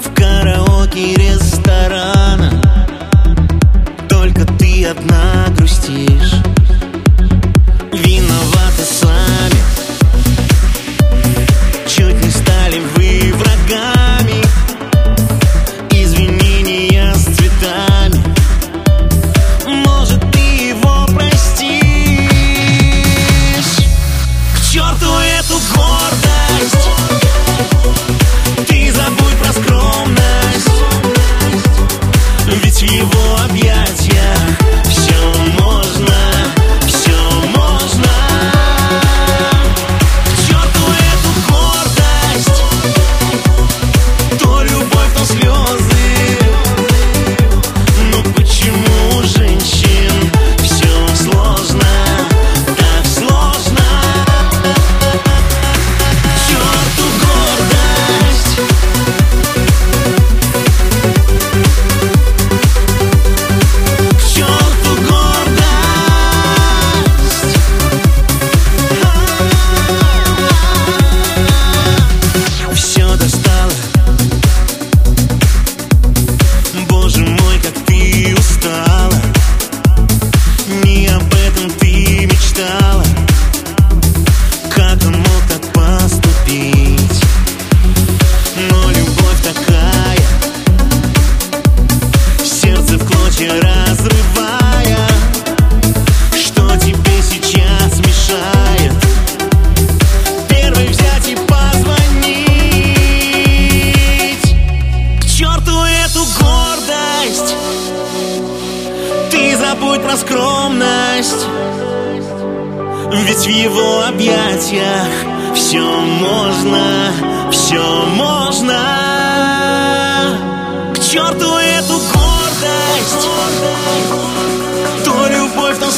В 0.00 0.14
караоке 0.14 1.14
ресторана 1.14 2.25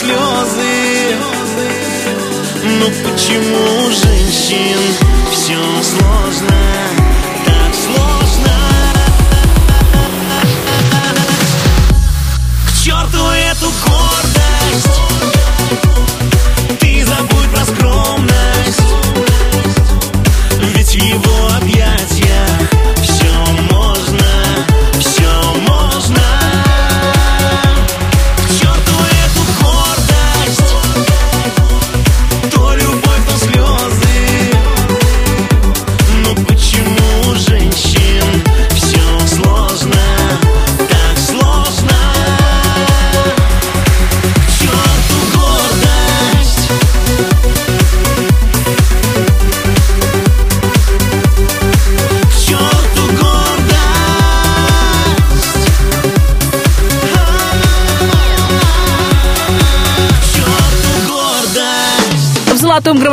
слезы. 0.09 1.17
Но 2.81 2.87
почему 3.05 3.87
у 3.87 3.91
женщин 3.91 4.79
все 5.31 5.59
сложно, 5.83 6.57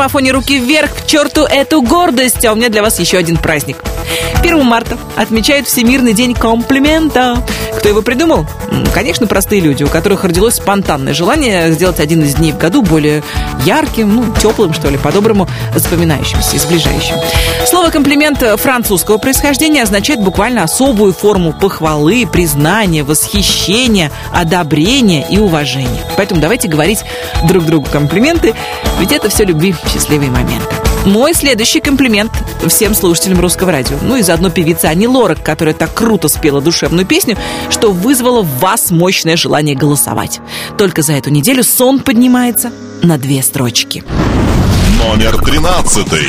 граммофоне 0.05 0.31
руки 0.31 0.59
вверх, 0.59 0.93
к 0.93 1.07
черту 1.07 1.45
эту 1.45 1.81
гордость. 1.81 2.45
А 2.45 2.53
у 2.53 2.55
меня 2.55 2.69
для 2.69 2.83
вас 2.83 2.99
еще 2.99 3.17
один 3.17 3.37
праздник. 3.37 3.77
1 4.45 4.63
марта 4.63 4.95
отмечают 5.15 5.65
Всемирный 5.65 6.13
день 6.13 6.35
комплимента. 6.35 7.43
Кто 7.79 7.89
его 7.89 8.03
придумал? 8.03 8.45
Конечно, 8.93 9.25
простые 9.25 9.59
люди, 9.59 9.81
у 9.81 9.87
которых 9.87 10.23
родилось 10.23 10.55
спонтанное 10.55 11.15
желание 11.15 11.71
сделать 11.71 11.99
один 11.99 12.21
из 12.23 12.35
дней 12.35 12.51
в 12.51 12.59
году 12.59 12.83
более 12.83 13.23
ярким, 13.65 14.15
ну, 14.15 14.25
теплым, 14.39 14.71
что 14.73 14.89
ли, 14.89 14.99
по-доброму 14.99 15.47
запоминающимся 15.73 16.57
и 16.57 16.59
сближающим. 16.59 17.15
Слово 17.65 17.89
«комплимент» 17.89 18.43
французского 18.57 19.17
происхождения 19.17 19.81
означает 19.81 20.19
буквально 20.21 20.61
особую 20.61 21.13
форму 21.13 21.51
похвалы, 21.51 22.27
признания, 22.31 23.03
восхищения, 23.03 24.11
одобрения 24.31 25.25
и 25.27 25.39
уважения. 25.39 26.03
Поэтому 26.17 26.39
давайте 26.39 26.67
говорить 26.67 27.03
друг 27.47 27.65
другу 27.65 27.87
комплименты, 27.91 28.53
ведь 28.99 29.11
это 29.11 29.27
все 29.29 29.43
любви, 29.43 29.73
счастливые 29.91 30.29
моменты. 30.29 30.75
Мой 31.05 31.35
следующий 31.35 31.81
комплимент 31.81 32.31
всем 32.67 32.95
слушателям 32.95 33.39
русского 33.39 33.71
радио. 33.71 33.97
Ну 34.01 34.17
и 34.17 34.23
заодно 34.23 34.49
певица 34.49 34.89
Ани 34.89 35.07
Лорак, 35.07 35.43
которая 35.43 35.75
так 35.75 35.93
круто 35.93 36.27
спела 36.27 36.61
душевную 36.61 37.05
песню, 37.05 37.37
что 37.69 37.91
вызвало 37.91 38.41
в 38.41 38.59
вас 38.59 38.89
мощное 38.89 39.37
желание 39.37 39.75
голосовать. 39.75 40.39
Только 40.79 41.03
за 41.03 41.13
эту 41.13 41.29
неделю 41.29 41.63
сон 41.63 41.99
поднимается 41.99 42.71
на 43.03 43.19
две 43.19 43.43
строчки. 43.43 44.03
Номер 44.97 45.37
тринадцатый. 45.43 46.25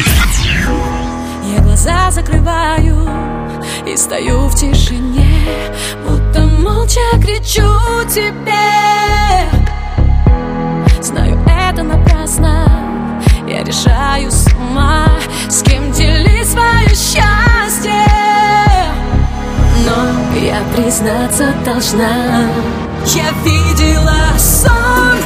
Я 1.54 1.62
глаза 1.62 2.10
закрываю 2.10 3.08
и 3.86 3.96
стою 3.96 4.48
в 4.48 4.54
тишине, 4.54 5.42
будто 6.06 6.42
молча 6.42 7.00
кричу 7.14 7.64
тебе. 8.12 8.52
Знаю, 11.00 11.38
это 11.46 11.82
напрасно, 11.82 13.22
я 13.48 13.62
решаю 13.64 14.30
сама, 14.76 15.08
с 15.48 15.62
кем 15.62 15.90
делить 15.92 16.48
свое 16.48 16.88
счастье. 16.88 17.92
Но 19.84 20.38
я 20.38 20.62
признаться 20.74 21.54
должна, 21.64 22.48
я 23.06 23.30
видела 23.44 24.38
сон, 24.38 25.16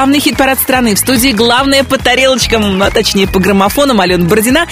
главный 0.00 0.20
хит-парад 0.20 0.58
страны. 0.58 0.94
В 0.94 0.98
студии 0.98 1.28
главная 1.28 1.84
по 1.84 1.98
тарелочкам, 1.98 2.82
а 2.82 2.90
точнее 2.90 3.28
по 3.28 3.38
граммофонам 3.38 4.00
Алена 4.00 4.24
Бородина. 4.24 4.66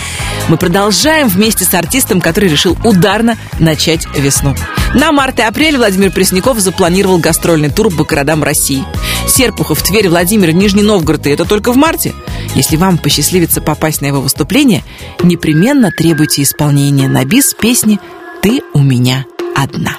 Мы 0.48 0.56
продолжаем 0.56 1.28
вместе 1.28 1.66
с 1.66 1.74
артистом, 1.74 2.22
который 2.22 2.48
решил 2.48 2.78
ударно 2.82 3.36
начать 3.58 4.06
весну. 4.16 4.56
На 4.94 5.12
март 5.12 5.38
и 5.38 5.42
апрель 5.42 5.76
Владимир 5.76 6.12
Пресняков 6.12 6.60
запланировал 6.60 7.18
гастрольный 7.18 7.68
тур 7.68 7.94
по 7.94 8.04
городам 8.04 8.42
России. 8.42 8.86
Серпухов, 9.26 9.82
Тверь, 9.82 10.08
Владимир, 10.08 10.52
Нижний 10.52 10.82
Новгород, 10.82 11.26
и 11.26 11.30
это 11.30 11.44
только 11.44 11.74
в 11.74 11.76
марте. 11.76 12.14
Если 12.54 12.76
вам 12.76 12.96
посчастливится 12.96 13.60
попасть 13.60 14.00
на 14.00 14.06
его 14.06 14.22
выступление, 14.22 14.82
непременно 15.22 15.90
требуйте 15.92 16.42
исполнения 16.42 17.06
на 17.06 17.26
бис 17.26 17.52
песни 17.52 18.00
«Ты 18.40 18.62
у 18.72 18.78
меня 18.78 19.26
одна». 19.54 19.94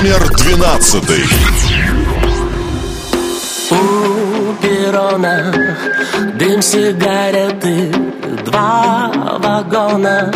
Номер 0.00 0.30
двенадцатый. 0.38 1.24
Перрона 4.92 5.54
дым 6.34 6.60
сигареты, 6.60 7.90
два 8.44 9.10
вагона 9.38 10.30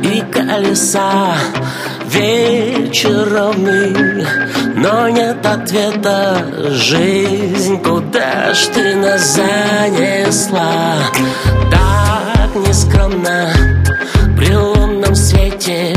и 0.00 0.22
колеса. 0.32 1.34
Вечером 2.06 3.66
но 4.76 5.08
нет 5.08 5.44
ответа. 5.44 6.46
Жизнь, 6.70 7.82
куда 7.82 8.54
ж 8.54 8.58
ты 8.72 8.94
нас 8.94 9.34
занесла? 9.34 10.94
Так 11.72 12.54
нескромно 12.54 13.50
при 14.36 14.54
лунном 14.54 15.16
свете 15.16 15.96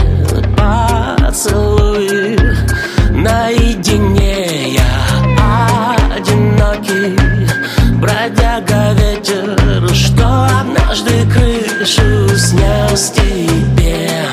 крышу 11.87 12.37
снял 12.37 12.97
с 12.97 13.11
тебе 13.11 14.27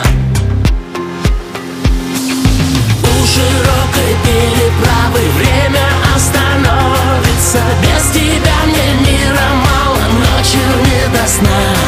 у 3.03 3.27
широкой 3.27 4.17
переправы 4.25 5.21
время 5.39 5.87
остановится. 6.17 7.61
Без 7.83 8.11
тебя 8.13 8.57
мне 8.67 9.07
мира 9.07 9.49
мало 9.55 10.03
ночью 10.19 10.61
не 10.85 11.17
до 11.17 11.29
сна 11.29 11.84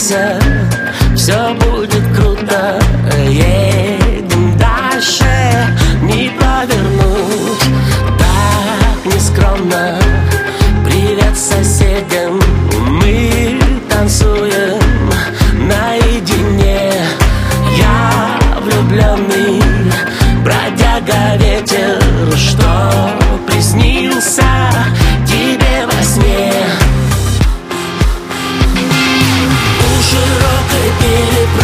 Улыбайся, 0.00 0.38
все 1.14 1.54
будет 1.54 2.02
круто. 2.16 2.80
Едем 3.28 4.56
дальше, 4.56 5.24
не 6.02 6.30
повернуть. 6.30 7.60
Так 8.18 9.14
нескромно. 9.14 9.98
Привет 10.84 11.36
соседям, 11.36 12.40
мы 12.88 13.60
танцуем 13.90 14.80
наедине. 15.68 16.92
Я 17.76 18.38
влюбленный, 18.62 19.62
бродяга 20.42 21.36
ветер 21.36 22.02
Что 22.36 23.12
приснился 23.46 24.44
широкой 31.00 31.08
переправы 31.08 31.59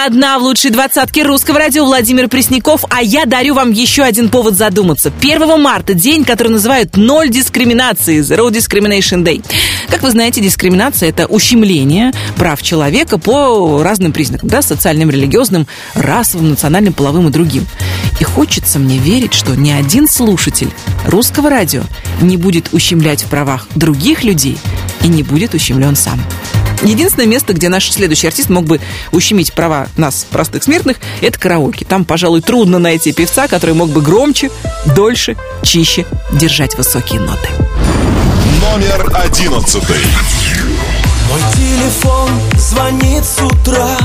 Меня 0.00 0.06
одна 0.06 0.38
в 0.38 0.42
лучшей 0.44 0.70
двадцатке 0.70 1.24
русского 1.24 1.58
радио 1.58 1.84
Владимир 1.84 2.28
Пресняков, 2.28 2.86
а 2.88 3.02
я 3.02 3.26
дарю 3.26 3.54
вам 3.54 3.70
еще 3.70 4.02
один 4.02 4.30
повод 4.30 4.54
задуматься. 4.54 5.12
1 5.20 5.60
марта 5.60 5.92
день, 5.92 6.24
который 6.24 6.48
называют 6.48 6.96
«Ноль 6.96 7.28
дискриминации» 7.28 8.20
Zero 8.20 8.48
Discrimination 8.50 9.22
Day. 9.22 9.44
Как 9.90 10.02
вы 10.02 10.10
знаете, 10.10 10.40
дискриминация– 10.40 11.08
это 11.10 11.26
ущемление 11.26 12.12
прав 12.36 12.62
человека 12.62 13.18
по 13.18 13.82
разным 13.82 14.12
признакам, 14.12 14.48
да, 14.48 14.62
социальным, 14.62 15.10
религиозным, 15.10 15.66
расовым, 15.92 16.48
национальным, 16.48 16.94
половым 16.94 17.28
и 17.28 17.30
другим. 17.30 17.66
И 18.20 18.24
хочется 18.24 18.78
мне 18.78 18.96
верить, 18.96 19.34
что 19.34 19.54
ни 19.54 19.70
один 19.70 20.08
слушатель 20.08 20.70
русского 21.04 21.50
радио 21.50 21.82
не 22.22 22.38
будет 22.38 22.72
ущемлять 22.72 23.24
в 23.24 23.26
правах 23.26 23.66
других 23.74 24.24
людей 24.24 24.56
и 25.02 25.08
не 25.08 25.22
будет 25.22 25.52
ущемлен 25.52 25.94
сам. 25.94 26.18
Единственное 26.82 27.26
место, 27.26 27.52
где 27.52 27.68
наш 27.68 27.90
следующий 27.90 28.26
артист 28.26 28.48
мог 28.48 28.64
бы 28.64 28.80
ущемить 29.12 29.52
права 29.52 29.88
нас, 29.96 30.26
простых 30.30 30.64
смертных, 30.64 30.96
это 31.20 31.38
караоке. 31.38 31.84
Там, 31.84 32.04
пожалуй, 32.04 32.40
трудно 32.40 32.78
найти 32.78 33.12
певца, 33.12 33.48
который 33.48 33.74
мог 33.74 33.90
бы 33.90 34.00
громче, 34.00 34.50
дольше, 34.96 35.36
чище 35.62 36.06
держать 36.32 36.76
высокие 36.76 37.20
ноты. 37.20 37.48
Номер 38.60 39.10
одиннадцатый. 39.14 40.04
Мой 41.30 41.40
телефон 41.54 42.30
звонит 42.58 43.24
с 43.24 43.40
утра 43.40 43.96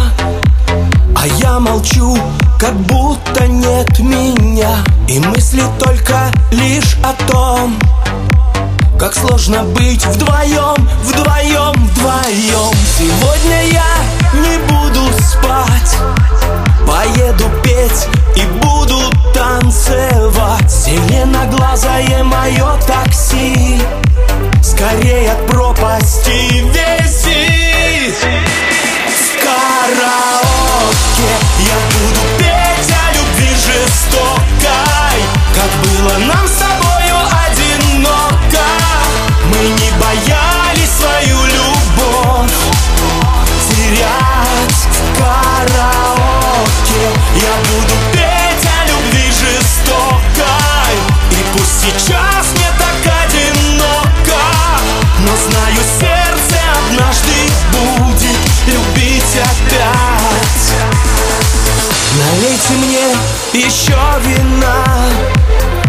А 1.16 1.28
я 1.40 1.60
молчу, 1.60 2.16
как 2.60 2.76
будто 2.82 3.48
нет 3.48 3.98
меня 3.98 4.84
И 5.08 5.18
мысли 5.18 5.64
только 5.80 6.32
лишь 6.52 6.98
о 7.04 7.14
том 7.28 7.80
Как 8.98 9.14
сложно 9.14 9.64
быть 9.64 10.06
вдвоем, 10.06 10.90
вдвоем, 11.04 11.74
вдвоем. 11.88 12.74
Сегодня 12.98 13.66
я 13.68 13.84
не 14.34 14.58
буду 14.70 15.02
спать. 15.20 15.98
Поеду 16.88 17.46
петь 17.62 18.08
и 18.38 18.46
буду 18.64 19.00
танцевать. 19.34 20.72
Зеленоглазое 20.72 22.24
мое 22.24 22.80
такси. 22.88 23.82
Скорее 24.64 25.32
от 25.34 25.46
пропасти 25.48 26.64
висит 26.72 28.16
В 29.08 29.44
караоке 29.44 31.32
я 31.60 31.78
буду 31.92 32.22
петь 32.40 32.94
о 32.96 33.14
любви 33.14 33.52
жестокой. 33.56 35.20
Как 35.54 35.72
было 35.84 36.18
нам 36.28 36.48
с 36.48 36.55
Налейте 62.26 62.74
мне 62.74 63.66
еще 63.66 63.96
вина. 64.22 64.84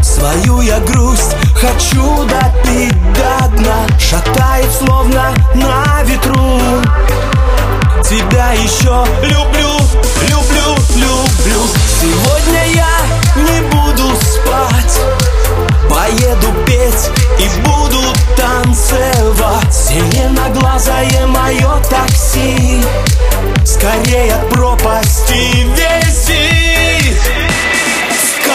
Свою 0.02 0.60
я 0.60 0.80
грусть 0.80 1.34
хочу 1.54 2.24
допить 2.24 3.12
до 3.14 3.48
дна. 3.56 3.86
Шатает 3.98 4.70
словно 4.72 5.32
на 5.54 6.02
ветру. 6.04 6.60
Тебя 8.02 8.52
еще 8.52 9.04
люблю, 9.22 9.78
люблю, 10.28 10.76
люблю. 10.94 11.62
Сегодня 12.00 12.66
я 12.74 12.96
не 13.36 13.60
буду 13.62 14.14
спать. 14.20 15.00
Поеду 15.90 16.52
петь 16.66 17.10
и 17.38 17.48
буду 17.60 18.02
танцевать. 18.36 19.72
Зеленоглазое 19.72 21.26
мое 21.26 21.82
такси. 21.90 22.80
Скорее 23.64 24.34
от 24.34 24.48
пропасти 24.50 25.66
вези. 25.74 27.16
В 28.10 28.46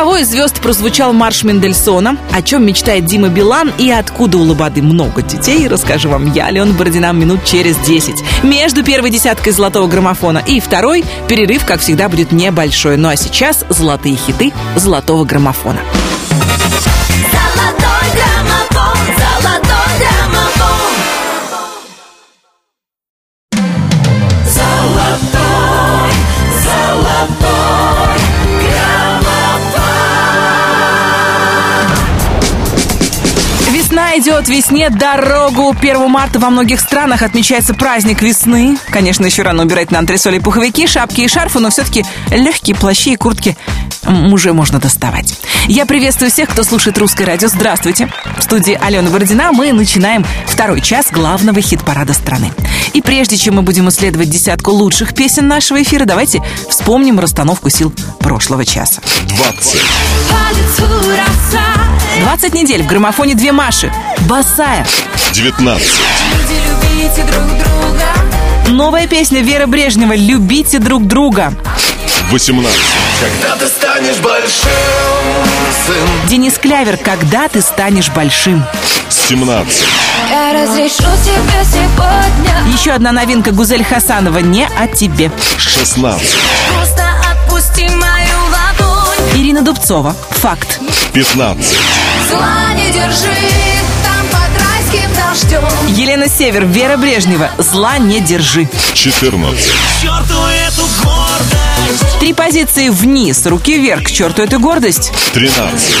кого 0.00 0.16
из 0.16 0.30
звезд 0.30 0.62
прозвучал 0.62 1.12
марш 1.12 1.44
Мендельсона? 1.44 2.16
О 2.32 2.40
чем 2.40 2.64
мечтает 2.64 3.04
Дима 3.04 3.28
Билан 3.28 3.70
и 3.76 3.90
откуда 3.90 4.38
у 4.38 4.44
Лободы 4.44 4.80
много 4.80 5.20
детей? 5.20 5.68
Расскажу 5.68 6.08
вам 6.08 6.32
я, 6.32 6.46
Алена 6.46 6.72
Бородина, 6.72 7.12
минут 7.12 7.44
через 7.44 7.76
10. 7.76 8.14
Между 8.42 8.82
первой 8.82 9.10
десяткой 9.10 9.52
золотого 9.52 9.88
граммофона 9.88 10.38
и 10.46 10.58
второй 10.58 11.04
перерыв, 11.28 11.66
как 11.66 11.80
всегда, 11.80 12.08
будет 12.08 12.32
небольшой. 12.32 12.96
Ну 12.96 13.10
а 13.10 13.16
сейчас 13.16 13.62
золотые 13.68 14.16
хиты 14.16 14.54
золотого 14.74 15.26
граммофона. 15.26 15.80
Весна 33.90 34.16
идет, 34.18 34.48
весне 34.48 34.88
дорогу. 34.88 35.74
1 35.76 36.08
марта 36.08 36.38
во 36.38 36.48
многих 36.50 36.78
странах 36.78 37.22
отмечается 37.22 37.74
праздник 37.74 38.22
весны. 38.22 38.78
Конечно, 38.88 39.26
еще 39.26 39.42
рано 39.42 39.64
убирать 39.64 39.90
на 39.90 39.98
антресоли 39.98 40.38
пуховики, 40.38 40.86
шапки 40.86 41.22
и 41.22 41.28
шарфы, 41.28 41.58
но 41.58 41.70
все-таки 41.70 42.04
легкие 42.30 42.76
плащи 42.76 43.14
и 43.14 43.16
куртки 43.16 43.56
уже 44.06 44.52
можно 44.52 44.78
доставать. 44.78 45.34
Я 45.66 45.86
приветствую 45.86 46.30
всех, 46.30 46.50
кто 46.50 46.62
слушает 46.62 46.98
русское 46.98 47.24
радио. 47.24 47.48
Здравствуйте. 47.48 48.08
В 48.38 48.42
студии 48.44 48.78
Алена 48.80 49.10
Бородина 49.10 49.50
мы 49.50 49.72
начинаем 49.72 50.24
второй 50.46 50.82
час 50.82 51.08
главного 51.10 51.60
хит-парада 51.60 52.12
страны. 52.12 52.52
И 52.92 53.02
прежде 53.02 53.36
чем 53.36 53.56
мы 53.56 53.62
будем 53.62 53.88
исследовать 53.88 54.30
десятку 54.30 54.70
лучших 54.70 55.14
песен 55.14 55.48
нашего 55.48 55.82
эфира, 55.82 56.04
давайте 56.04 56.40
вспомним 56.68 57.18
расстановку 57.18 57.70
сил 57.70 57.92
прошлого 58.20 58.64
часа. 58.64 59.00
20, 59.26 59.80
По 60.30 60.56
лицу 60.56 60.86
роса 61.10 61.89
20 62.18 62.54
недель 62.54 62.82
в 62.82 62.86
граммофоне 62.86 63.34
две 63.34 63.52
Маши. 63.52 63.92
Босая. 64.20 64.86
19, 65.32 65.82
Люди, 66.32 66.60
любите 66.68 67.22
друг 67.22 67.44
друга 67.46 68.04
Новая 68.68 69.06
песня 69.06 69.40
Веры 69.42 69.66
Брежнева 69.66 70.14
«Любите 70.14 70.78
друг 70.80 71.06
друга». 71.06 71.52
18, 72.30 72.70
Когда 73.20 73.56
ты 73.56 73.66
станешь 73.68 74.16
большим, 74.18 74.70
сын 75.86 76.28
Денис 76.28 76.58
Клявер 76.58 76.96
«Когда 76.96 77.48
ты 77.48 77.60
станешь 77.60 78.10
большим». 78.10 78.64
17, 79.08 79.84
Я 80.30 80.52
разрешу 80.52 81.02
тебе 81.24 81.64
сегодня 81.64 82.72
Еще 82.72 82.90
одна 82.92 83.12
новинка 83.12 83.52
Гузель 83.52 83.84
Хасанова 83.84 84.38
«Не 84.38 84.66
о 84.78 84.86
тебе». 84.88 85.30
16, 85.58 86.36
Просто 86.74 87.04
отпусти 87.32 87.88
мою 87.88 88.36
ладонь 88.50 89.40
Ирина 89.40 89.62
Дубцова 89.62 90.14
«Факт». 90.42 90.80
15, 91.12 91.76
Зла 92.30 92.72
не 92.74 92.90
держи 92.92 93.34
там 94.04 94.26
под 94.28 94.62
райским 94.62 95.10
дождем 95.14 95.64
Елена 95.88 96.28
Север, 96.28 96.64
Вера 96.64 96.96
Брежнева 96.96 97.50
«Зла 97.58 97.98
не 97.98 98.20
держи». 98.20 98.68
14, 98.94 99.64
К 99.64 100.02
черту 100.02 100.40
эту 100.66 100.82
гордость 101.04 102.20
Три 102.20 102.32
позиции 102.32 102.88
вниз, 102.88 103.44
руки 103.46 103.78
вверх, 103.78 104.04
к 104.04 104.10
черту 104.10 104.42
эту 104.42 104.60
гордость. 104.60 105.12
13, 105.34 105.94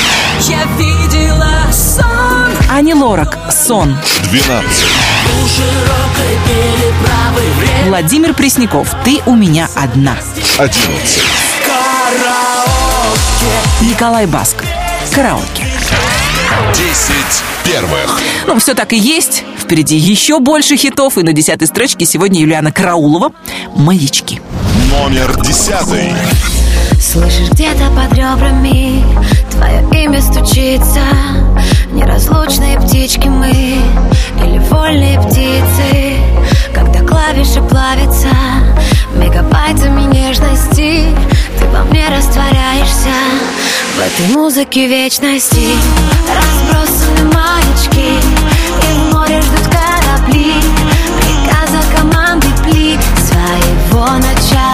Я 0.48 0.64
видела 0.78 1.50
сон 1.72 2.50
Ани 2.70 2.94
Лорак 2.94 3.38
«Сон». 3.52 3.96
12, 4.30 4.70
У 5.42 5.48
широкой 5.48 6.38
переправы 6.46 7.42
время 7.58 7.88
Владимир 7.88 8.34
Пресняков 8.34 8.94
«Ты 9.04 9.20
у 9.26 9.34
меня 9.34 9.68
одна». 9.74 10.16
11, 10.58 11.22
Николай 13.82 14.26
Басков 14.26 14.66
«Караоке». 15.12 15.69
10 16.74 17.14
первых. 17.64 18.20
Ну, 18.46 18.58
все 18.58 18.74
так 18.74 18.92
и 18.92 18.98
есть. 18.98 19.44
Впереди 19.58 19.96
еще 19.96 20.40
больше 20.40 20.76
хитов. 20.76 21.18
И 21.18 21.22
на 21.22 21.32
десятой 21.32 21.66
строчке 21.66 22.04
сегодня 22.06 22.40
Юлиана 22.40 22.72
Караулова 22.72 23.32
«Маячки». 23.76 24.40
Номер 24.90 25.40
10. 25.42 25.74
Слышишь 27.00 27.50
где-то 27.50 27.90
под 27.90 28.12
ребрами 28.12 29.02
Твое 29.50 30.04
имя 30.04 30.20
стучится 30.20 31.00
Неразлучные 31.92 32.78
птички 32.78 33.26
мы 33.26 33.50
Или 33.50 34.58
вольные 34.70 35.18
птицы 35.20 36.14
Когда 36.74 37.00
клавиши 37.00 37.62
плавятся 37.62 38.28
Мегабайтами 39.14 40.02
нежности 40.14 41.06
во 41.72 41.84
мне 41.84 42.08
растворяешься. 42.08 43.14
В 43.96 44.00
этой 44.00 44.34
музыке 44.34 44.86
вечности 44.86 45.68
Разбросаны 46.28 47.34
маячки 47.34 48.18
И 48.82 48.94
в 48.94 49.12
море 49.12 49.40
ждут 49.42 49.66
корабли. 49.66 50.54
Приказа 51.20 51.82
команды 51.96 52.48
плит. 52.64 53.00
Своего 53.18 54.06
начала 54.18 54.69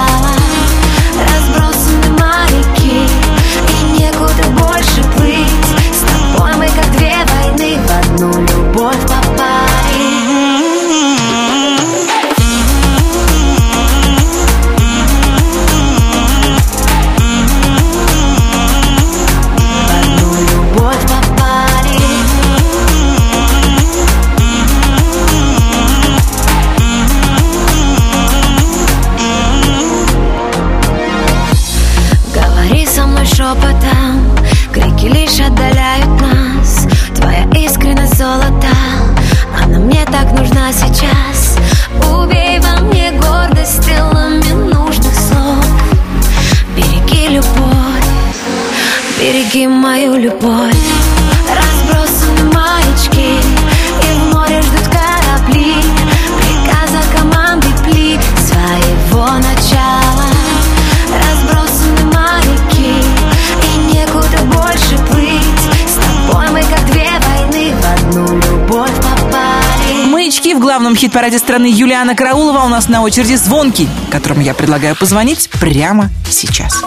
хит-параде 70.96 71.38
страны 71.38 71.66
Юлиана 71.66 72.14
Караулова 72.14 72.60
у 72.64 72.68
нас 72.68 72.88
на 72.88 73.02
очереди 73.02 73.34
звонки, 73.34 73.88
которому 74.10 74.40
я 74.40 74.54
предлагаю 74.54 74.96
позвонить 74.96 75.50
прямо 75.60 76.10
сейчас. 76.30 76.82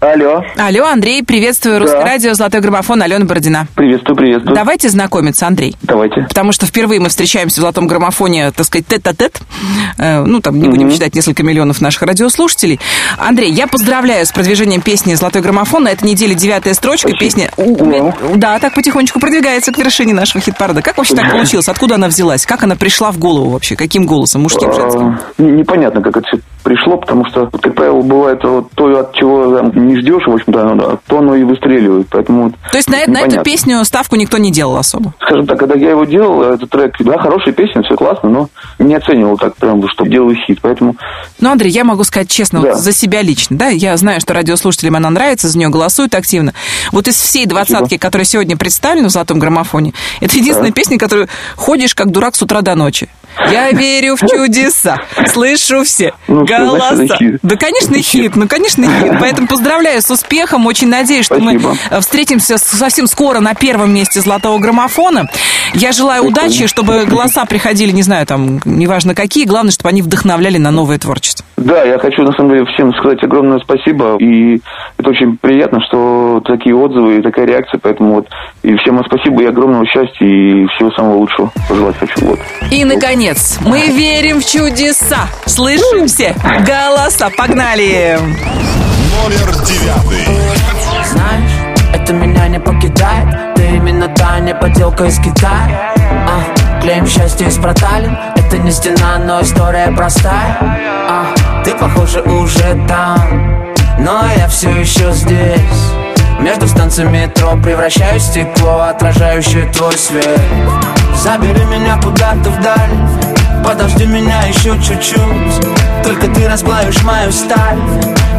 Алло. 0.00 0.44
Алло, 0.56 0.84
Андрей, 0.86 1.24
приветствую. 1.24 1.80
Русское 1.80 2.04
радио, 2.04 2.32
Золотой 2.34 2.60
граммофон, 2.60 3.02
Алена 3.02 3.24
Бородина. 3.24 3.66
Приветствую, 3.74 4.14
приветствую. 4.16 4.54
Давайте 4.54 4.88
знакомиться, 4.90 5.44
Андрей. 5.48 5.74
Давайте. 5.82 6.22
Потому 6.28 6.52
что 6.52 6.66
впервые 6.66 7.00
мы 7.00 7.08
встречаемся 7.08 7.56
в 7.56 7.60
«Золотом 7.62 7.88
граммофоне», 7.88 8.52
так 8.52 8.64
сказать, 8.64 8.86
тет-а-тет. 8.86 9.40
Э, 9.98 10.22
Ну, 10.24 10.40
там 10.40 10.60
не 10.60 10.68
будем 10.68 10.88
считать 10.92 11.16
несколько 11.16 11.42
миллионов 11.42 11.80
наших 11.80 12.02
радиослушателей. 12.02 12.78
Андрей, 13.18 13.50
я 13.50 13.66
поздравляю 13.66 14.24
с 14.24 14.30
продвижением 14.30 14.82
песни 14.82 15.14
«Золотой 15.14 15.42
граммофон». 15.42 15.82
На 15.82 15.88
этой 15.88 16.04
неделе 16.08 16.36
девятая 16.36 16.74
строчка. 16.74 17.10
Песня, 17.18 17.50
Вау. 17.56 18.14
да, 18.36 18.60
так 18.60 18.74
потихонечку 18.74 19.18
продвигается 19.18 19.72
к 19.72 19.78
вершине 19.78 20.14
нашего 20.14 20.40
хит-парада. 20.40 20.80
Как 20.80 20.96
вообще 20.96 21.16
так 21.16 21.32
получилось? 21.32 21.66
Откуда 21.68 21.96
она 21.96 22.06
взялась? 22.06 22.46
Как 22.46 22.62
она 22.62 22.76
пришла 22.76 23.10
в 23.10 23.18
голову 23.18 23.50
вообще? 23.50 23.74
Каким 23.74 24.06
голосом? 24.06 24.42
Мужским, 24.42 24.72
женским? 24.72 25.18
А, 25.38 25.42
не- 25.42 25.50
Непонятно, 25.50 26.00
как 26.02 26.16
это 26.18 26.28
пришло, 26.68 26.98
потому 26.98 27.24
что, 27.30 27.48
вот, 27.50 27.62
как 27.62 27.74
правило, 27.74 28.02
бывает 28.02 28.40
вот 28.44 28.70
то, 28.74 28.84
от 29.00 29.14
чего 29.14 29.56
там, 29.56 29.86
не 29.88 29.96
ждешь, 29.98 30.22
в 30.26 30.30
общем-то, 30.34 30.70
оно- 30.72 30.98
то 31.06 31.18
оно 31.20 31.34
и 31.34 31.42
выстреливает. 31.42 32.08
Поэтому 32.10 32.44
вот 32.44 32.52
То 32.70 32.76
есть 32.76 32.90
на, 32.90 32.98
на 33.10 33.20
эту 33.22 33.42
песню 33.42 33.82
ставку 33.86 34.16
никто 34.16 34.36
не 34.36 34.52
делал 34.52 34.76
особо? 34.76 35.14
Скажем 35.22 35.46
так, 35.46 35.58
когда 35.58 35.74
я 35.76 35.90
его 35.90 36.04
делал, 36.04 36.42
этот 36.42 36.68
трек, 36.68 36.94
да, 37.00 37.16
хорошая 37.18 37.54
песня, 37.54 37.82
все 37.82 37.96
классно, 37.96 38.28
но 38.28 38.48
не 38.78 38.94
оценивал 38.94 39.38
так 39.38 39.56
прям, 39.56 39.82
что 39.88 40.04
делаю 40.04 40.36
хит. 40.46 40.58
Поэтому 40.60 40.94
Ну, 41.40 41.50
Андрей, 41.50 41.70
я 41.70 41.84
могу 41.84 42.04
сказать 42.04 42.28
честно, 42.28 42.60
вот 42.60 42.68
Да. 42.68 42.74
за 42.74 42.92
себя 42.92 43.22
лично, 43.22 43.56
да, 43.56 43.68
я 43.68 43.96
знаю, 43.96 44.20
что 44.20 44.34
радиослушателям 44.34 44.96
она 44.96 45.08
нравится, 45.08 45.48
за 45.48 45.56
нее 45.56 45.70
голосуют 45.70 46.14
активно. 46.14 46.52
Вот 46.92 47.08
из 47.08 47.14
всей 47.16 47.46
двадцатки, 47.46 47.96
которая 47.96 48.26
сегодня 48.26 48.58
представлена 48.58 49.08
в 49.08 49.10
«Золотом 49.12 49.38
граммофоне», 49.38 49.94
это 50.20 50.36
единственная 50.36 50.72
песня, 50.72 50.98
которую 50.98 51.28
ходишь 51.56 51.94
как 51.94 52.10
дурак 52.10 52.34
с 52.36 52.42
утра 52.42 52.60
до 52.60 52.74
ночи. 52.74 53.08
Я 53.50 53.70
верю 53.70 54.16
в 54.16 54.20
чудеса, 54.20 54.98
слышу 55.26 55.84
все 55.84 56.12
Ну, 56.26 56.44
голоса. 56.44 57.06
хит. 57.16 57.38
Да, 57.42 57.56
конечно, 57.56 57.94
Это 57.94 58.02
хит, 58.02 58.36
ну, 58.36 58.48
конечно, 58.48 58.84
хит. 58.84 59.12
Поэтому 59.20 59.46
поздравляю 59.46 60.02
с 60.02 60.10
успехом, 60.10 60.66
очень 60.66 60.88
надеюсь, 60.88 61.26
что 61.26 61.36
Спасибо. 61.40 61.70
мы 61.70 61.76
э, 61.90 62.00
встретимся 62.00 62.58
совсем 62.58 63.06
скоро 63.06 63.40
на 63.40 63.54
первом 63.54 63.94
месте 63.94 64.20
«Золотого 64.20 64.58
граммофона». 64.58 65.28
Я 65.74 65.92
желаю 65.92 66.24
удачи, 66.24 66.66
чтобы 66.66 67.04
голоса 67.06 67.44
приходили, 67.44 67.90
не 67.92 68.02
знаю, 68.02 68.26
там, 68.26 68.60
неважно 68.64 69.14
какие, 69.14 69.44
главное, 69.44 69.72
чтобы 69.72 69.90
они 69.90 70.02
вдохновляли 70.02 70.58
на 70.58 70.70
новое 70.70 70.98
творчество. 70.98 71.44
Да, 71.56 71.82
я 71.84 71.98
хочу 71.98 72.22
на 72.22 72.32
самом 72.32 72.50
деле 72.50 72.64
всем 72.74 72.92
сказать 72.94 73.22
огромное 73.22 73.58
спасибо. 73.58 74.16
И 74.18 74.60
это 74.96 75.10
очень 75.10 75.36
приятно, 75.36 75.80
что 75.86 76.40
такие 76.44 76.74
отзывы 76.74 77.18
и 77.18 77.22
такая 77.22 77.46
реакция. 77.46 77.78
Поэтому 77.82 78.14
вот 78.14 78.28
и 78.62 78.74
всем 78.76 79.00
спасибо 79.04 79.42
и 79.42 79.46
огромного 79.46 79.84
счастья 79.86 80.24
и 80.24 80.66
всего 80.76 80.90
самого 80.92 81.16
лучшего 81.16 81.50
пожелать 81.68 81.96
хочу. 81.98 82.24
Вот. 82.24 82.38
И, 82.70 82.84
наконец, 82.84 83.17
мы 83.62 83.88
верим 83.88 84.40
в 84.40 84.46
чудеса. 84.46 85.28
Слышим 85.44 86.06
все 86.06 86.36
голоса. 86.64 87.30
Погнали! 87.36 88.16
Номер 88.16 89.52
девятый. 89.64 90.24
Знаешь, 91.04 91.50
это 91.92 92.12
меня 92.12 92.46
не 92.46 92.60
покидает 92.60 93.56
Ты 93.56 93.66
именно 93.74 94.06
та 94.06 94.38
не 94.38 94.54
поделка 94.54 95.06
из 95.06 95.18
Китая 95.18 95.92
а, 96.28 96.80
Клеим 96.80 97.08
счастье 97.08 97.48
из 97.48 97.56
проталин 97.56 98.16
Это 98.36 98.56
не 98.58 98.70
стена, 98.70 99.18
но 99.18 99.40
история 99.40 99.92
простая 99.96 100.56
а, 101.08 101.34
Ты, 101.64 101.74
похоже, 101.74 102.22
уже 102.22 102.86
там 102.86 103.74
Но 103.98 104.22
я 104.36 104.46
все 104.46 104.70
еще 104.70 105.10
здесь 105.12 105.97
между 106.40 106.68
станциями 106.68 107.18
метро 107.18 107.56
превращаюсь 107.62 108.22
в 108.22 108.26
стекло, 108.26 108.82
отражающее 108.82 109.66
твой 109.72 109.96
свет. 109.96 110.40
Забери 111.16 111.64
меня 111.64 112.00
куда-то 112.00 112.50
вдаль 112.50 113.28
Подожди 113.64 114.06
меня 114.06 114.42
еще 114.42 114.80
чуть-чуть. 114.80 115.66
Только 116.04 116.28
ты 116.28 116.48
расплавишь 116.48 117.02
мою 117.02 117.32
сталь 117.32 117.78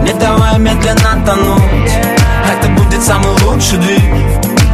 Не 0.03 0.13
давай 0.13 0.57
медленно 0.57 1.25
тонуть. 1.25 1.91
Это 2.49 2.69
будет 2.69 3.03
самый 3.03 3.31
лучший 3.43 3.77
двиг 3.79 4.01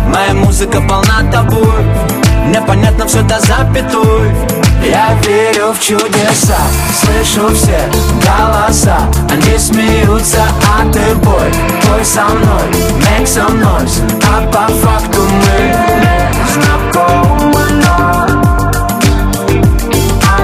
Моя 0.07 0.34
музыка 0.34 0.80
полна 0.82 1.30
тобой 1.32 1.84
Мне 2.45 2.61
понятно 2.61 3.07
все 3.07 3.21
до 3.23 3.39
запятой 3.39 4.54
Я 4.88 5.15
верю 5.23 5.73
в 5.73 5.79
чудеса 5.79 6.57
Слышу 6.93 7.53
все 7.55 7.79
голоса. 8.23 8.99
Они 9.31 9.57
смеются, 9.57 10.43
а 10.63 10.91
ты 10.91 11.15
бой 11.15 11.51
Твой 11.81 12.05
со 12.05 12.25
мной, 12.25 12.69
make 12.99 13.25
some 13.25 13.59
noise. 13.59 14.01
А 14.29 14.45
по 14.51 14.71
факту 14.73 15.21
мы 15.21 15.73
не 15.95 16.45
знакомы, 16.53 17.65
но 17.83 18.25
о 20.23 20.39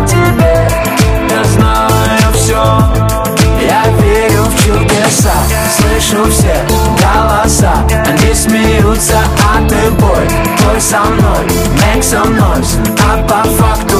я 1.29 1.43
знаю 1.43 2.33
все 2.33 2.63
Я 3.61 3.83
верю 3.99 4.43
в 4.45 4.63
чудеса 4.63 5.33
Слышу 5.77 6.31
все 6.31 6.55
голоса. 6.99 7.73
Они 8.07 8.33
смеются, 8.33 9.19
а 9.43 9.67
ты 9.67 9.91
бой 9.91 10.27
Твой 10.57 10.81
со 10.81 10.99
мной, 11.01 11.45
make 11.77 12.01
some 12.01 12.35
noise. 12.37 12.77
А 13.07 13.21
по 13.27 13.47
факту 13.49 13.90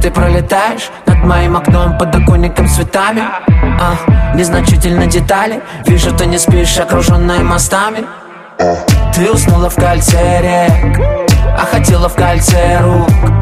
ты 0.00 0.10
пролетаешь 0.10 0.90
Над 1.06 1.18
моим 1.24 1.56
окном, 1.56 1.98
подоконником 1.98 2.68
цветами. 2.68 3.22
А, 3.80 4.34
Незначительно 4.34 5.06
детали. 5.06 5.60
Вижу, 5.86 6.14
ты 6.16 6.26
не 6.26 6.38
спишь, 6.38 6.78
окруженная 6.78 7.40
мостами. 7.40 8.04
Ты 9.14 9.30
уснула 9.30 9.70
в 9.70 9.74
кольце 9.74 10.40
рек 10.42 11.00
А 11.58 11.64
хотела 11.64 12.08
в 12.08 12.14
кольце 12.14 12.80
рук 12.82 13.39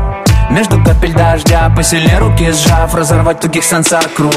Между 0.50 0.82
капель 0.82 1.12
дождя 1.12 1.70
Посильнее 1.76 2.18
руки 2.18 2.50
сжав 2.52 2.94
Разорвать 2.94 3.40
тугих 3.40 3.64
сансар 3.64 4.04
круг. 4.16 4.34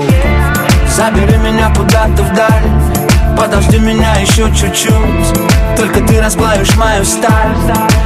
Забери 0.95 1.37
меня 1.37 1.73
куда-то 1.75 2.23
вдаль 2.23 3.37
Подожди 3.37 3.79
меня 3.79 4.15
еще 4.15 4.53
чуть-чуть. 4.53 5.77
Только 5.77 6.01
ты 6.01 6.21
расплавишь 6.21 6.75
мою 6.75 7.05
сталь 7.05 7.55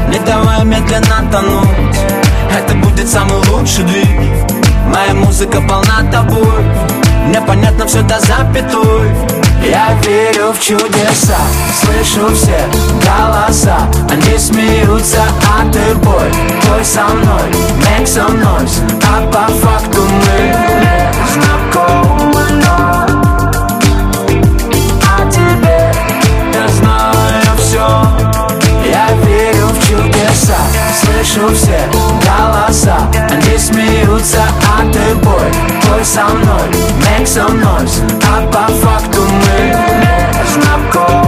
Не 0.10 0.20
давай 0.20 0.64
медленно 0.64 1.32
тонуть. 1.32 1.98
Это 2.56 2.76
будет 2.76 3.08
самый 3.08 3.38
лучший 3.50 3.84
двиг. 3.84 4.56
Моя 4.88 5.14
музыка 5.14 5.62
полна 5.62 6.04
тобой 6.12 6.64
Мне 7.28 7.42
понятно 7.42 7.88
все 7.88 8.02
до 8.04 8.20
запятой 8.20 9.35
Я 9.68 9.94
верю 10.04 10.54
в 10.54 10.60
чудеса 10.60 11.38
Слышу 11.80 12.34
все 12.36 12.60
голоса. 13.04 13.78
Они 14.10 14.38
смеются, 14.38 15.24
а 15.44 15.72
ты 15.72 15.96
бой 15.96 16.32
Твой 16.62 16.86
со 16.86 17.04
мной, 17.06 17.50
make 17.82 18.06
some 18.06 18.40
noise. 18.42 18.82
А 19.04 19.26
по 19.32 19.52
факту 19.54 20.02
мы 20.04 20.56
знакомы, 21.34 22.44
но 22.64 23.06
тебе 25.32 25.92
я 26.54 26.68
знаю 26.68 27.58
все 27.58 27.88
Я 28.88 29.08
верю 29.26 29.68
в 29.68 29.88
чудеса 29.88 30.58
Слышу 31.02 31.54
все 31.56 31.80
голоса 31.92 33.25
Смеются, 33.58 34.44
а 34.78 34.82
ты 34.92 35.16
бой 35.24 35.52
Твой 35.82 36.04
со 36.04 36.26
мной, 36.26 36.70
make 37.00 37.26
some 37.26 37.62
noise 37.62 38.02
А 38.30 38.46
по 38.52 38.68
факту 38.74 39.22
мы 39.22 39.68
не 39.68 40.44
знакомы, 40.54 41.25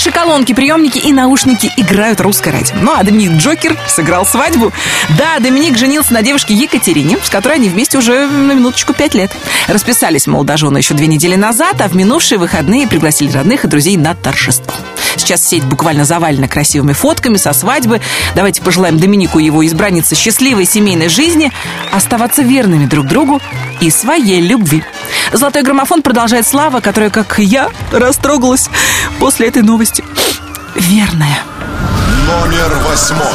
Ваши 0.00 0.12
колонки, 0.12 0.54
приемники 0.54 0.96
и 0.96 1.12
наушники 1.12 1.70
играют 1.76 2.22
русское 2.22 2.52
радио. 2.52 2.74
Ну 2.80 2.94
а 2.96 3.02
Доминик 3.02 3.32
Джокер 3.32 3.76
сыграл 3.86 4.24
свадьбу. 4.24 4.72
Да, 5.18 5.38
Доминик 5.40 5.76
женился 5.76 6.14
на 6.14 6.22
девушке 6.22 6.54
Екатерине, 6.54 7.18
с 7.22 7.28
которой 7.28 7.56
они 7.56 7.68
вместе 7.68 7.98
уже 7.98 8.26
на 8.26 8.52
минуточку 8.52 8.94
пять 8.94 9.12
лет. 9.12 9.30
Расписались 9.68 10.26
молодожены 10.26 10.78
еще 10.78 10.94
две 10.94 11.06
недели 11.06 11.34
назад, 11.34 11.82
а 11.82 11.88
в 11.88 11.94
минувшие 11.94 12.38
выходные 12.38 12.88
пригласили 12.88 13.30
родных 13.30 13.66
и 13.66 13.68
друзей 13.68 13.98
на 13.98 14.14
торжество. 14.14 14.74
Сейчас 15.20 15.46
сеть 15.46 15.64
буквально 15.64 16.06
завалена 16.06 16.48
красивыми 16.48 16.94
фотками 16.94 17.36
со 17.36 17.52
свадьбы. 17.52 18.00
Давайте 18.34 18.62
пожелаем 18.62 18.98
Доминику 18.98 19.38
и 19.38 19.44
его 19.44 19.64
избраннице 19.66 20.14
счастливой 20.14 20.64
семейной 20.64 21.10
жизни, 21.10 21.52
оставаться 21.92 22.40
верными 22.40 22.86
друг 22.86 23.06
другу 23.06 23.38
и 23.80 23.90
своей 23.90 24.40
любви. 24.40 24.82
Золотой 25.30 25.62
граммофон 25.62 26.00
продолжает 26.00 26.46
Слава, 26.46 26.80
которая, 26.80 27.10
как 27.10 27.38
я, 27.38 27.68
растрогалась 27.92 28.70
после 29.18 29.48
этой 29.48 29.62
новости. 29.62 30.02
Верная. 30.74 31.40
Номер 32.26 32.74
восьмой. 32.88 33.26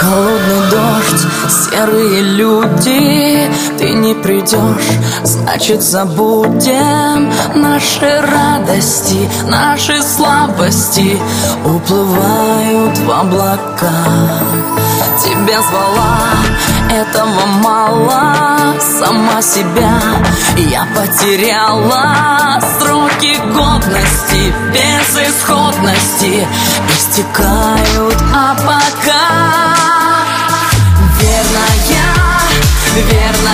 Холодный 0.00 0.70
дождь, 0.70 1.26
серые 1.50 2.22
люди 2.22 3.50
Ты 3.76 3.92
не 3.92 4.14
придешь, 4.14 4.98
значит 5.24 5.82
забудем 5.82 7.30
Наши 7.54 8.22
радости, 8.22 9.28
наши 9.46 10.02
слабости. 10.02 11.20
Уплывают 11.66 12.96
в 12.98 13.10
облака. 13.10 13.90
Тебя 15.22 15.60
звала, 15.60 16.16
этого 16.90 17.46
мало. 17.62 18.34
Сама 18.80 19.42
себя 19.42 20.00
я 20.56 20.86
потеряла. 20.96 22.58
Сроки 22.78 23.36
годности, 23.52 24.54
безысходности 24.72 26.48
Истекают, 26.88 28.16
а 28.34 28.54
пока 28.54 29.59
Верная, 32.96 33.49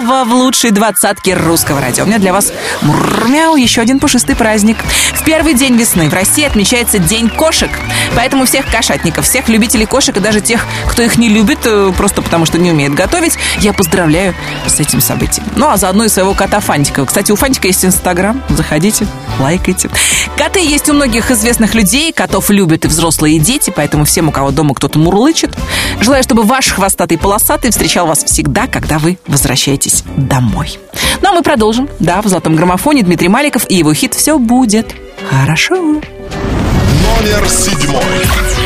Слава 0.00 0.24
в 0.24 0.32
лучшей 0.32 0.70
двадцатке 0.70 1.34
русского 1.34 1.78
радио. 1.78 2.04
У 2.04 2.06
меня 2.06 2.18
для 2.18 2.32
вас 2.32 2.54
мурмяу, 2.80 3.56
еще 3.56 3.82
один 3.82 3.98
пушистый 3.98 4.34
праздник. 4.34 4.78
В 5.12 5.22
первый 5.24 5.52
день 5.52 5.76
весны 5.76 6.08
в 6.08 6.14
России 6.14 6.42
отмечается 6.42 6.98
День 6.98 7.28
кошек. 7.28 7.70
Поэтому 8.16 8.46
всех 8.46 8.70
кошатников, 8.70 9.26
всех 9.26 9.50
любителей 9.50 9.84
кошек 9.84 10.16
и 10.16 10.20
даже 10.20 10.40
тех, 10.40 10.64
кто 10.88 11.02
их 11.02 11.18
не 11.18 11.28
любит, 11.28 11.58
э, 11.64 11.92
просто 11.94 12.22
потому 12.22 12.46
что 12.46 12.56
не 12.56 12.70
умеет 12.70 12.94
готовить, 12.94 13.36
я 13.58 13.74
поздравляю 13.74 14.34
с 14.66 14.80
этим 14.80 15.02
событием. 15.02 15.46
Ну, 15.56 15.68
а 15.68 15.76
заодно 15.76 16.04
и 16.04 16.08
своего 16.08 16.32
кота 16.32 16.60
Фантика. 16.60 17.04
Кстати, 17.04 17.30
у 17.30 17.36
Фантика 17.36 17.68
есть 17.68 17.84
Инстаграм. 17.84 18.42
Заходите, 18.48 19.06
лайкайте. 19.40 19.90
Коты 20.36 20.60
есть 20.60 20.88
у 20.88 20.92
многих 20.92 21.30
известных 21.30 21.74
людей. 21.74 22.12
Котов 22.12 22.50
любят 22.50 22.84
и 22.84 22.88
взрослые, 22.88 23.36
и 23.36 23.38
дети. 23.38 23.72
Поэтому 23.74 24.04
всем, 24.04 24.28
у 24.28 24.32
кого 24.32 24.50
дома 24.50 24.74
кто-то 24.74 24.98
мурлычет, 24.98 25.56
желаю, 26.00 26.22
чтобы 26.22 26.42
ваш 26.42 26.68
хвостатый 26.68 27.18
полосатый 27.18 27.70
встречал 27.70 28.06
вас 28.06 28.24
всегда, 28.24 28.66
когда 28.66 28.98
вы 28.98 29.18
возвращаетесь 29.26 30.04
домой. 30.16 30.78
Ну, 31.22 31.30
а 31.30 31.32
мы 31.32 31.42
продолжим. 31.42 31.88
Да, 31.98 32.22
в 32.22 32.28
«Золотом 32.28 32.56
граммофоне» 32.56 33.02
Дмитрий 33.02 33.28
Маликов 33.28 33.68
и 33.68 33.76
его 33.76 33.92
хит 33.94 34.14
«Все 34.14 34.38
будет 34.38 34.94
хорошо». 35.28 35.74
Номер 35.76 37.48
седьмой. 37.48 38.59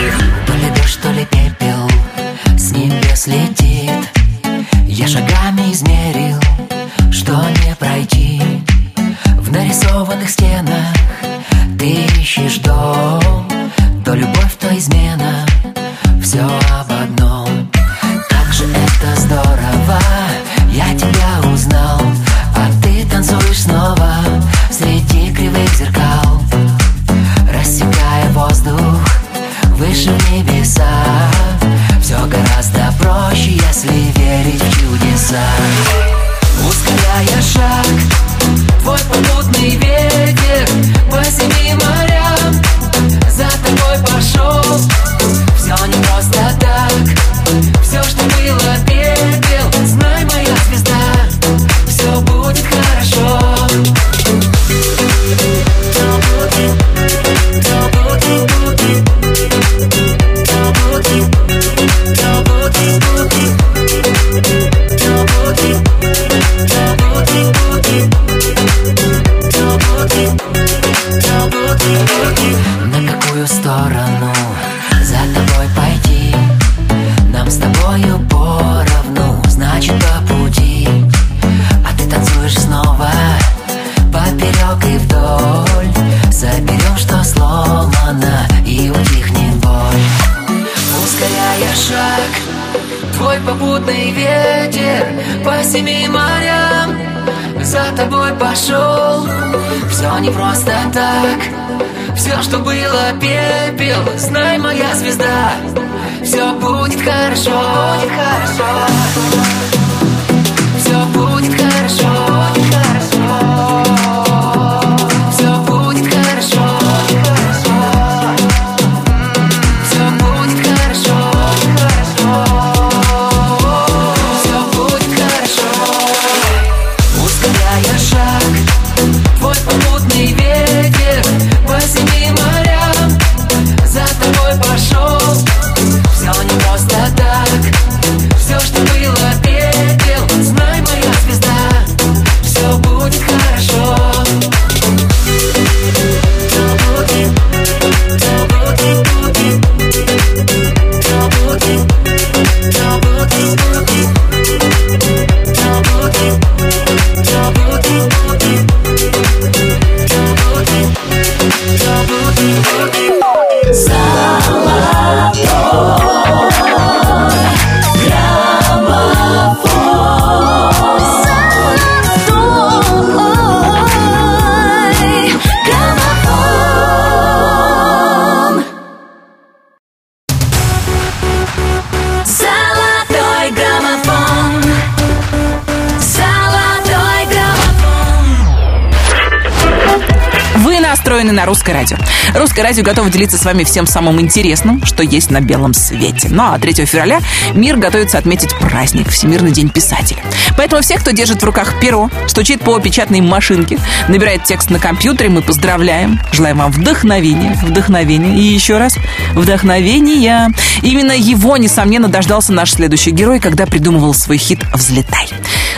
Русское 191.47 191.73
радио. 191.73 191.97
Русское 192.35 192.63
радио 192.63 192.83
готово 192.83 193.11
делиться 193.11 193.39
с 193.39 193.45
вами 193.45 193.65
всем 193.65 193.87
самым 193.87 194.21
интересным, 194.21 194.85
что 194.85 195.03
есть 195.03 195.31
на 195.31 195.41
белом 195.41 195.75
свете. 195.75 196.29
Ну 196.31 196.43
а 196.45 196.59
3 196.59 196.85
февраля 196.85 197.21
мир 197.55 197.77
готовится 197.77 198.19
отметить 198.19 198.51
праздник 198.59 199.09
Всемирный 199.11 199.53
день 199.53 199.69
писателя. 199.69 200.23
Поэтому 200.57 200.83
всех, 200.83 201.01
кто 201.01 201.11
держит 201.11 201.43
в 201.43 201.45
руках 201.45 201.81
перо, 201.81 202.11
стучит 202.27 202.61
по 202.61 202.79
печатной 202.79 203.21
машинке, 203.21 203.79
набирает 204.09 204.45
текст 204.45 204.71
на 204.71 204.79
компьютере, 204.79 205.31
мы 205.31 205.43
поздравляем. 205.43 206.21
Желаем 206.33 206.59
вам 206.59 206.73
вдохновения, 206.73 207.59
вдохновения 207.63 208.39
и 208.39 208.43
еще 208.43 208.79
раз 208.79 208.97
вдохновения. 209.33 210.51
Именно 210.83 211.13
его, 211.13 211.57
несомненно, 211.57 212.09
дождался 212.09 212.53
наш 212.53 212.73
следующий 212.73 213.11
герой, 213.11 213.41
когда 213.41 213.67
придумывал 213.67 214.15
свой 214.15 214.39
хит 214.39 214.61
«Взлетай». 214.73 215.29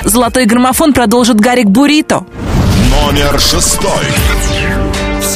Золотой 0.05 0.47
граммофон 0.47 0.93
продолжит 0.93 1.41
Гарик 1.41 1.67
Бурито. 1.67 2.25
Номер 2.91 3.39
шестой. 3.41 4.05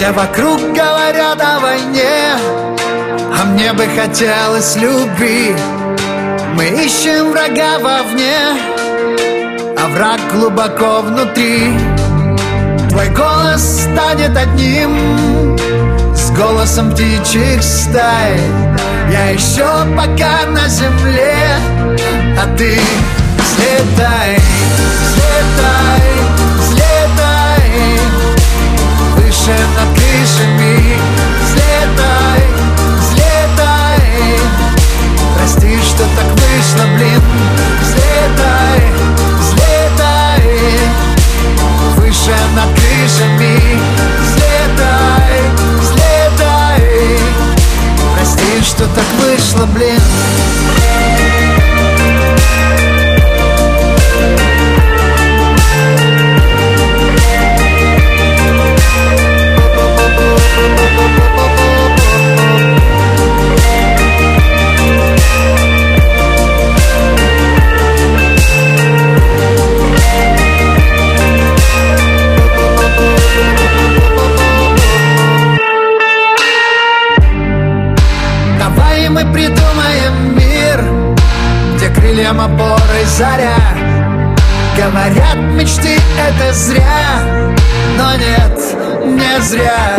Все 0.01 0.12
вокруг 0.12 0.59
говорят 0.72 1.38
о 1.42 1.61
войне 1.61 2.32
А 3.38 3.44
мне 3.44 3.70
бы 3.74 3.84
хотелось 3.84 4.74
любви. 4.76 5.55
Мы 6.55 6.68
ищем 6.68 7.30
врага 7.32 7.78
вовне 7.78 8.34
А 9.78 9.88
враг 9.88 10.18
глубоко 10.32 11.03
внутри. 11.03 11.78
Твой 12.88 13.11
голос 13.11 13.82
станет 13.82 14.34
одним 14.34 15.59
С 16.16 16.30
голосом 16.30 16.92
птичьих 16.92 17.62
стай. 17.62 18.40
Я 19.12 19.28
еще 19.32 19.66
пока 19.94 20.46
на 20.46 20.66
земле 20.66 21.36
А 22.42 22.57
ты 22.57 22.80
взлетай, 23.36 24.38
взлетай, 25.03 26.39
Выше 29.51 29.66
над 29.74 29.88
крышами. 29.96 30.96
Взлетай, 31.42 32.42
взлетай. 33.01 34.38
Прости, 35.36 35.80
что 35.82 36.05
так 36.16 36.30
вышло, 36.30 36.86
блин. 36.96 37.20
Взлетай, 37.82 38.82
взлетай. 39.40 40.42
Выше 41.96 42.36
над 42.55 42.70
крышами. 42.78 43.80
Взлетай, 44.22 45.40
взлетай. 45.80 47.18
Прости, 48.14 48.62
что 48.62 48.86
так 48.86 49.07
вышло, 49.18 49.66
блин 49.66 50.01
мы 79.11 79.32
придумаем 79.32 80.36
мир 80.36 80.84
Где 81.74 81.88
крыльям 81.88 82.40
опорой 82.40 83.04
заря. 83.06 83.56
Говорят, 84.76 85.36
мечты 85.54 85.98
это 86.16 86.54
зря 86.54 87.54
Но 87.96 88.14
нет, 88.14 88.70
не 89.16 89.40
зря. 89.42 89.96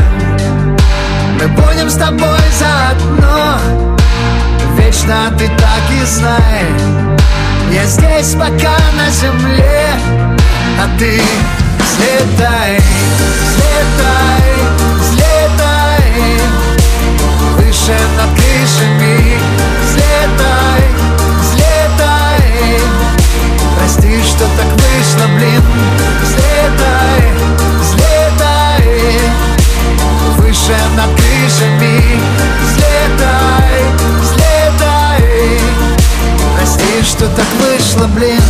Мы 1.40 1.48
будем 1.48 1.90
с 1.90 1.96
тобой 1.96 2.40
заодно. 2.60 3.58
Вечно 4.78 5.34
ты 5.38 5.48
так 5.48 5.84
и 6.02 6.06
знай. 6.06 7.12
Я 7.72 7.86
здесь 7.86 8.34
пока 8.34 8.76
на 8.98 9.10
земле 9.10 9.94
А 10.78 10.90
ты 11.00 11.22
взлетай, 11.80 12.82
взлетай, 13.48 14.44
взлетай. 15.00 16.42
Выше 17.56 17.98
над 18.18 18.30
крышами 18.36 19.40
Взлетай, 19.86 20.84
взлетай. 21.40 22.82
Прости, 23.78 24.22
что 24.22 24.46
так 24.58 24.68
вышло, 24.74 25.28
блин 25.38 25.64
Взлетай, 26.24 27.61
Выше 30.52 30.76
над 30.98 31.10
крышами 31.16 32.20
Взлетай, 32.62 33.86
взлетай. 34.20 35.62
Прости, 36.58 37.04
что 37.04 37.26
так 37.30 37.46
вышло, 37.62 38.08
блин. 38.08 38.42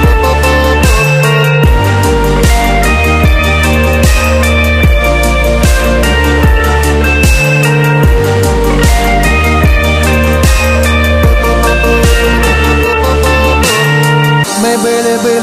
Мы 0.00 0.05
были, 15.26 15.42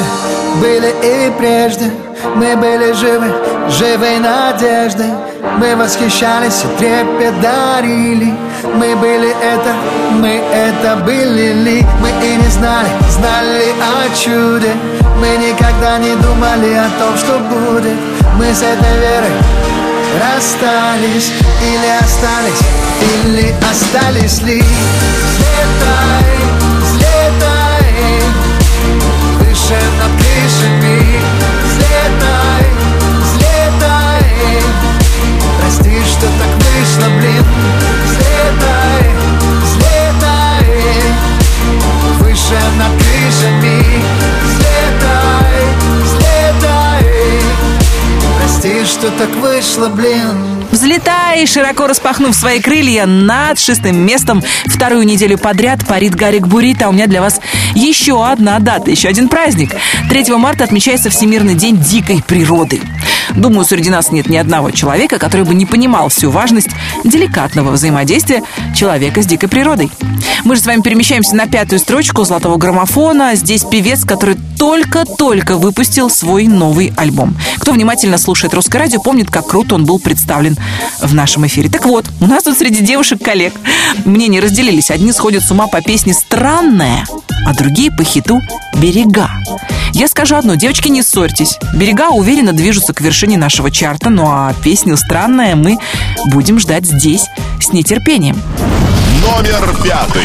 были, 0.62 0.90
и 1.04 1.32
прежде. 1.38 1.92
Мы 2.36 2.56
были 2.56 2.94
живы, 2.94 3.34
живой 3.70 4.20
надеждой. 4.20 5.12
Мы 5.58 5.76
восхищались 5.76 6.64
и 6.64 6.78
трепет 6.80 7.40
дарили. 7.42 8.34
Мы 8.64 8.96
были 8.96 9.30
это, 9.30 9.74
мы 10.12 10.42
это 10.54 10.96
были. 11.06 11.54
Ли 11.54 11.86
Мы 12.00 12.10
и 12.26 12.36
не 12.38 12.48
знали, 12.50 12.88
знали 13.10 13.74
о 13.82 14.16
чуде. 14.16 14.74
Мы 15.20 15.28
никогда 15.38 15.98
не 15.98 16.16
думали 16.16 16.74
о 16.74 16.90
том, 17.00 17.18
что 17.18 17.40
будет. 17.40 17.98
Мы 18.38 18.54
с 18.54 18.62
этой 18.62 19.00
верой 19.00 19.32
расстались 20.20 21.32
Или 21.62 21.90
остались, 22.00 22.62
или 23.02 23.54
остались 23.70 24.42
ли? 24.42 24.62
Взлетай 24.62 26.53
Над 29.70 30.12
крышами 30.18 31.22
Взлетай, 31.64 32.66
взлетай. 33.22 34.62
Прости, 35.58 36.02
что 36.04 36.28
так 36.38 36.54
вышло, 36.58 37.10
блин. 37.18 37.46
Взлетай, 38.04 39.06
взлетай. 39.64 40.66
Выше 42.20 42.60
над 42.78 42.92
крышами 42.98 44.04
Взлетай, 44.44 45.56
взлетай. 46.04 47.42
Прости, 48.40 48.86
что 48.86 49.12
так 49.12 49.30
вышло, 49.38 49.88
блин 49.88 50.63
Взлетай, 50.84 51.48
широко 51.48 51.88
распахнув 51.88 52.36
свои 52.36 52.60
крылья 52.60 53.06
над 53.06 53.58
шестым 53.58 54.06
местом. 54.06 54.44
Вторую 54.66 55.06
неделю 55.06 55.38
подряд 55.38 55.88
парит 55.88 56.14
Гарик 56.14 56.48
Бурита. 56.48 56.88
А 56.88 56.90
у 56.90 56.92
меня 56.92 57.08
для 57.08 57.22
вас 57.22 57.40
еще 57.74 58.28
одна 58.28 58.60
дата, 58.60 58.92
еще 58.92 59.08
один 59.08 59.30
праздник. 59.30 59.74
3 60.10 60.36
марта 60.36 60.66
отмечается 60.66 61.10
Всемирный 61.10 61.56
день 61.56 61.78
дикой 61.78 62.22
природы. 62.22 62.82
Думаю, 63.36 63.66
среди 63.66 63.90
нас 63.90 64.12
нет 64.12 64.30
ни 64.30 64.38
одного 64.38 64.72
человека, 64.72 65.20
который 65.20 65.46
бы 65.46 65.54
не 65.54 65.66
понимал 65.66 66.10
всю 66.10 66.30
важность 66.30 66.70
деликатного 67.04 67.72
взаимодействия 67.72 68.44
человека 68.76 69.22
с 69.22 69.26
дикой 69.26 69.50
природой. 69.50 69.92
Мы 70.44 70.56
же 70.56 70.62
с 70.62 70.66
вами 70.66 70.82
перемещаемся 70.82 71.36
на 71.36 71.48
пятую 71.48 71.80
строчку 71.80 72.24
золотого 72.24 72.58
граммофона. 72.58 73.36
Здесь 73.36 73.64
певец, 73.64 74.06
который 74.06 74.38
только-только 74.58 75.58
выпустил 75.58 76.10
свой 76.10 76.48
новый 76.48 76.94
альбом. 76.96 77.36
Кто 77.58 77.72
внимательно 77.72 78.18
слушает 78.18 78.54
русское 78.54 78.80
радио, 78.80 79.02
помнит, 79.02 79.30
как 79.30 79.48
круто 79.48 79.76
он 79.76 79.86
был 79.86 80.00
представлен 80.00 80.58
в 81.02 81.14
нашем 81.14 81.46
эфире. 81.48 81.70
Так 81.70 81.86
вот, 81.86 82.06
у 82.22 82.28
нас 82.28 82.44
тут 82.44 82.58
среди 82.58 82.84
девушек-коллег 82.84 83.54
мнения 84.06 84.40
разделились. 84.40 84.92
Одни 84.92 85.12
сходят 85.12 85.44
с 85.44 85.52
ума 85.52 85.68
по 85.68 85.82
песне 85.82 86.14
«Странная», 86.14 87.06
а 87.46 87.54
другие 87.54 87.92
по 87.92 88.04
хиту 88.04 88.40
«Берега». 88.78 89.30
Я 89.94 90.08
скажу 90.08 90.36
одно, 90.36 90.56
девочки, 90.56 90.88
не 90.88 91.04
ссорьтесь. 91.04 91.58
«Берега» 91.76 92.10
уверенно 92.10 92.52
движутся 92.52 92.94
к 92.94 93.02
вершине 93.02 93.23
нашего 93.32 93.72
чарта, 93.72 94.10
ну 94.10 94.26
а 94.28 94.54
песню 94.64 94.98
«Странная» 94.98 95.56
мы 95.56 95.78
будем 96.26 96.60
ждать 96.60 96.86
здесь 96.86 97.26
с 97.60 97.72
нетерпением. 97.72 98.38
Номер 99.22 99.74
пятый. 99.84 100.22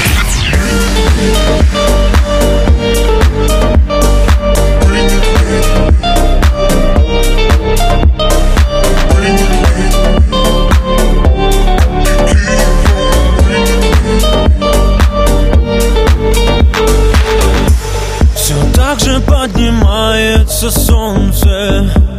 Все 18.34 18.54
так 18.74 18.98
же 19.00 19.20
поднимается 19.20 20.70
солнце 20.70 22.17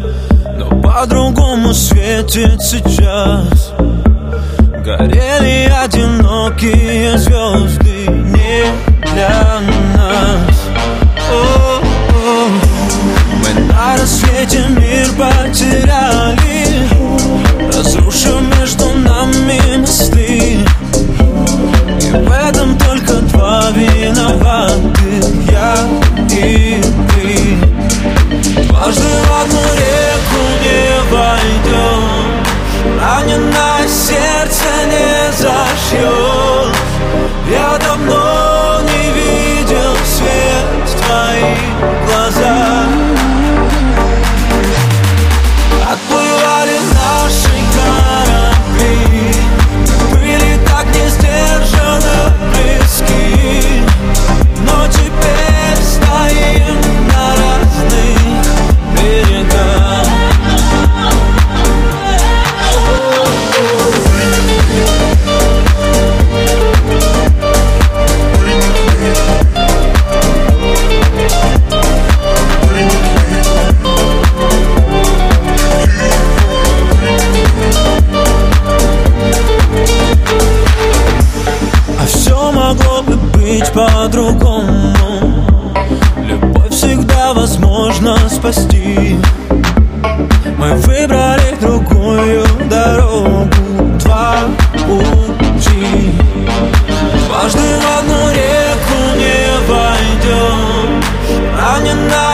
по-другому 0.81 1.73
светит 1.73 2.61
сейчас 2.61 3.73
Горели 4.83 5.71
одинокие 5.83 7.17
звезды 7.17 8.07
не 8.07 8.65
для 9.13 9.59
нас. 9.95 10.57
О-о. 11.31 12.49
Мы 13.41 13.49
на 13.73 13.97
рассвете 13.97 14.61
мир 14.69 15.07
потеряли 15.17 16.87
Разрушив 17.67 18.41
между 18.57 18.85
нами 18.85 19.77
мосты. 19.77 20.59
И 22.01 22.11
в 22.11 22.31
этом 22.31 22.77
только 22.77 23.13
два 23.13 23.69
виноваты 23.71 25.21
Я 25.51 25.75
и 26.31 26.81
ты. 27.09 27.57
Дважды 28.67 29.03
в 29.03 29.43
одну 29.43 29.58
по-другому. 83.79 84.93
Любовь 86.17 86.69
всегда 86.69 87.33
возможно 87.33 88.17
спасти. 88.29 89.17
Мы 90.57 90.73
выбрали 90.75 91.55
другую 91.61 92.43
дорогу 92.69 93.47
Два 93.99 94.35
пути. 94.85 96.11
Дважды 97.27 97.59
в 97.59 97.99
одну 97.99 98.21
реку 98.31 98.99
не 99.15 99.39
войдем 99.69 101.01
Раненое 101.57 102.28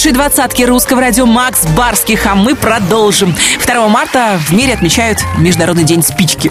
лучшей 0.00 0.12
двадцатке 0.12 0.64
русского 0.64 1.02
радио 1.02 1.26
Макс 1.26 1.66
Барских, 1.76 2.24
а 2.24 2.34
мы 2.34 2.54
продолжим. 2.54 3.36
2 3.66 3.88
марта 3.88 4.40
в 4.40 4.50
мире 4.50 4.72
отмечают 4.72 5.18
Международный 5.36 5.84
день 5.84 6.02
спички. 6.02 6.50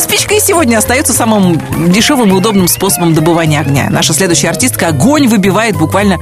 Спичка 0.00 0.34
и 0.34 0.40
сегодня 0.40 0.78
остается 0.78 1.12
самым 1.12 1.62
дешевым 1.92 2.30
и 2.30 2.32
удобным 2.32 2.66
способом 2.66 3.14
добывания 3.14 3.60
огня. 3.60 3.86
Наша 3.90 4.12
следующая 4.12 4.48
артистка 4.48 4.88
огонь 4.88 5.28
выбивает 5.28 5.76
буквально 5.76 6.18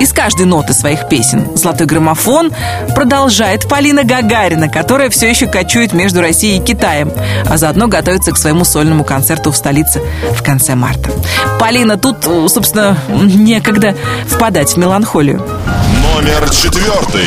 из 0.00 0.12
каждой 0.12 0.46
ноты 0.46 0.72
своих 0.72 1.08
песен. 1.08 1.56
«Золотой 1.56 1.86
граммофон» 1.86 2.52
продолжает 2.94 3.68
Полина 3.68 4.04
Гагарина, 4.04 4.68
которая 4.68 5.10
все 5.10 5.28
еще 5.28 5.46
кочует 5.46 5.92
между 5.92 6.20
Россией 6.20 6.58
и 6.58 6.64
Китаем, 6.64 7.12
а 7.46 7.56
заодно 7.56 7.88
готовится 7.88 8.32
к 8.32 8.38
своему 8.38 8.64
сольному 8.64 9.04
концерту 9.04 9.50
в 9.50 9.56
столице 9.56 10.00
в 10.32 10.42
конце 10.42 10.74
марта. 10.74 11.10
Полина, 11.58 11.96
тут, 11.96 12.24
собственно, 12.24 12.96
некогда 13.08 13.96
впадать 14.28 14.72
в 14.72 14.76
меланхолию. 14.76 15.42
Номер 16.02 16.48
четвертый. 16.50 17.26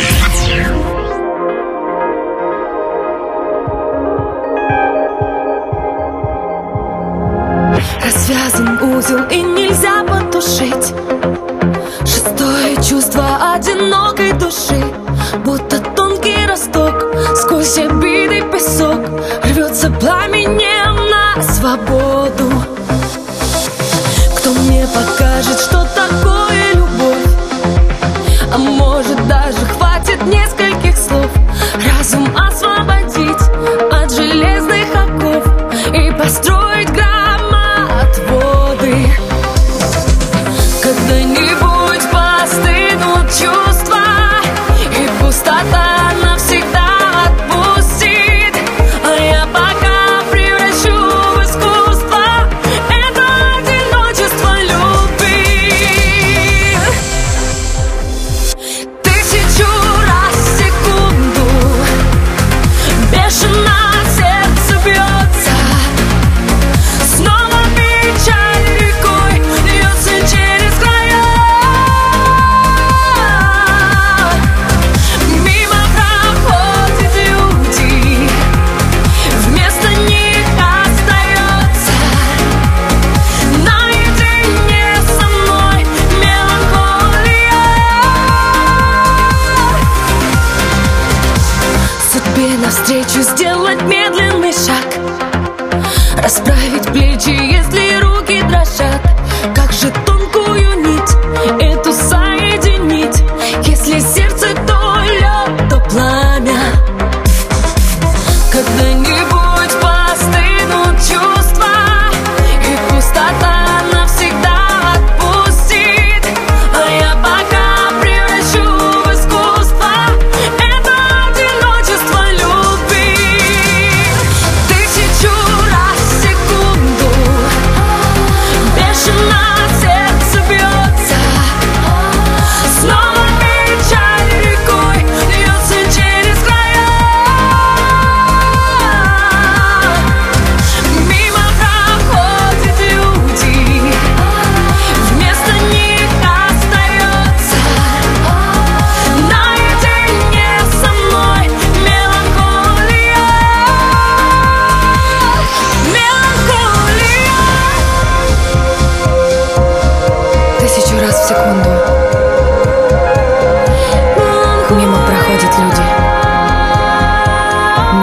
Свободу. 21.72 22.52
Кто 24.38 24.52
мне 24.52 24.86
покажет, 24.88 25.60
что 25.60 25.81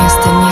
Вместо 0.09 0.31
них 0.31 0.48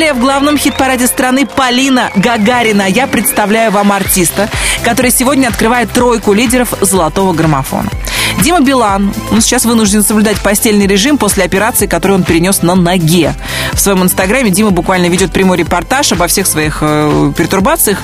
Меланхолия 0.00 0.14
в 0.14 0.20
главном 0.20 0.56
хит-параде 0.56 1.06
страны 1.06 1.46
Полина 1.46 2.10
Гагарина. 2.16 2.88
Я 2.88 3.06
представляю 3.06 3.70
вам 3.70 3.92
артиста, 3.92 4.48
который 4.82 5.10
сегодня 5.10 5.48
открывает 5.48 5.92
тройку 5.92 6.32
лидеров 6.32 6.72
золотого 6.80 7.34
граммофона. 7.34 7.90
Дима 8.42 8.60
Билан, 8.60 9.12
он 9.30 9.42
сейчас 9.42 9.66
вынужден 9.66 10.02
соблюдать 10.02 10.40
постельный 10.40 10.86
режим 10.86 11.18
после 11.18 11.44
операции, 11.44 11.86
которую 11.86 12.20
он 12.20 12.24
перенес 12.24 12.62
на 12.62 12.76
ноге. 12.76 13.34
В 13.74 13.80
своем 13.80 14.02
инстаграме 14.02 14.50
Дима 14.50 14.70
буквально 14.70 15.06
ведет 15.06 15.32
прямой 15.32 15.58
репортаж 15.58 16.12
обо 16.12 16.26
всех 16.28 16.46
своих 16.46 16.78
э, 16.80 17.32
пертурбациях. 17.36 17.98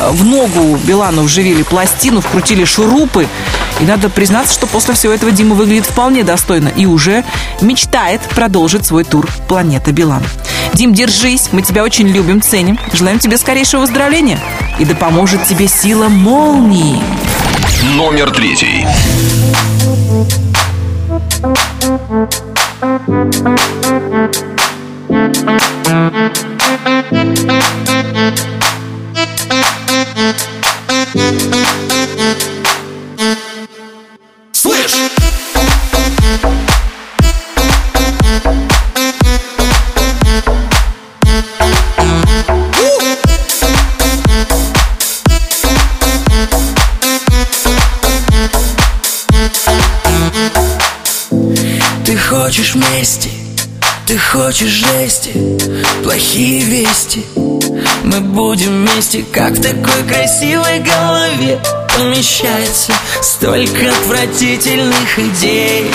Э, 0.00 0.10
В 0.10 0.24
ногу 0.24 0.78
Билану 0.84 1.22
вживили 1.22 1.62
пластину, 1.64 2.22
вкрутили 2.22 2.64
шурупы. 2.64 3.26
И 3.82 3.84
надо 3.84 4.08
признаться, 4.08 4.54
что 4.54 4.68
после 4.68 4.94
всего 4.94 5.12
этого 5.12 5.32
Дима 5.32 5.56
выглядит 5.56 5.86
вполне 5.86 6.22
достойно 6.22 6.68
и 6.68 6.86
уже 6.86 7.24
мечтает 7.60 8.20
продолжить 8.20 8.86
свой 8.86 9.02
тур 9.02 9.28
«Планета 9.48 9.90
Билан». 9.90 10.22
Дим, 10.72 10.94
держись, 10.94 11.48
мы 11.50 11.62
тебя 11.62 11.82
очень 11.82 12.06
любим, 12.06 12.40
ценим. 12.40 12.78
Желаем 12.92 13.18
тебе 13.18 13.36
скорейшего 13.36 13.80
выздоровления. 13.80 14.38
И 14.78 14.84
да 14.84 14.94
поможет 14.94 15.44
тебе 15.48 15.66
сила 15.66 16.08
молнии. 16.08 17.02
Номер 17.96 18.30
третий. 18.30 18.86
Слышь! 32.22 32.61
Лести 52.58 53.30
Ты 54.06 54.18
хочешь 54.18 54.68
жести 54.68 55.32
Плохие 56.02 56.60
вести. 56.60 57.24
Мы 58.04 58.20
будем 58.20 58.84
вместе 58.84 59.24
Как 59.32 59.52
в 59.52 59.62
такой 59.62 60.02
красивой 60.06 60.80
голове 60.80 61.58
Помещается 61.96 62.92
Столько 63.22 63.90
отвратительных 63.90 65.18
идей. 65.18 65.90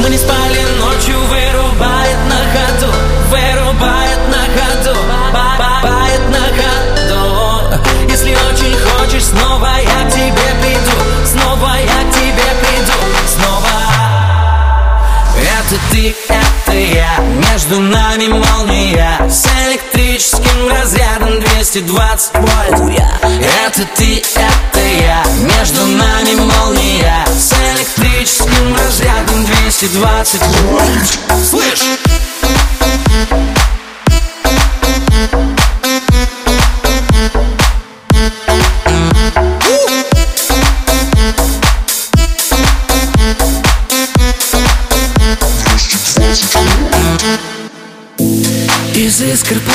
Мы 0.00 0.10
не 0.10 0.18
спали 0.18 0.60
ночью 0.78 1.18
Вырубает 1.18 1.95
ты, 15.96 16.14
это 16.28 16.72
я. 16.72 17.18
Между 17.50 17.80
нами 17.80 18.28
молния. 18.28 19.18
С 19.28 19.46
электрическим 19.66 20.68
разрядом 20.68 21.40
220 21.40 22.34
вольт. 22.34 23.00
Это 23.66 23.86
ты, 23.96 24.22
это 24.34 24.80
я. 24.80 25.24
Между 25.40 25.86
нами 25.86 26.34
молния. 26.34 27.24
С 27.28 27.52
электрическим 27.52 28.76
разрядом 28.76 29.44
220 29.44 30.42
вольт. 30.42 31.18
Слышь! 31.48 32.05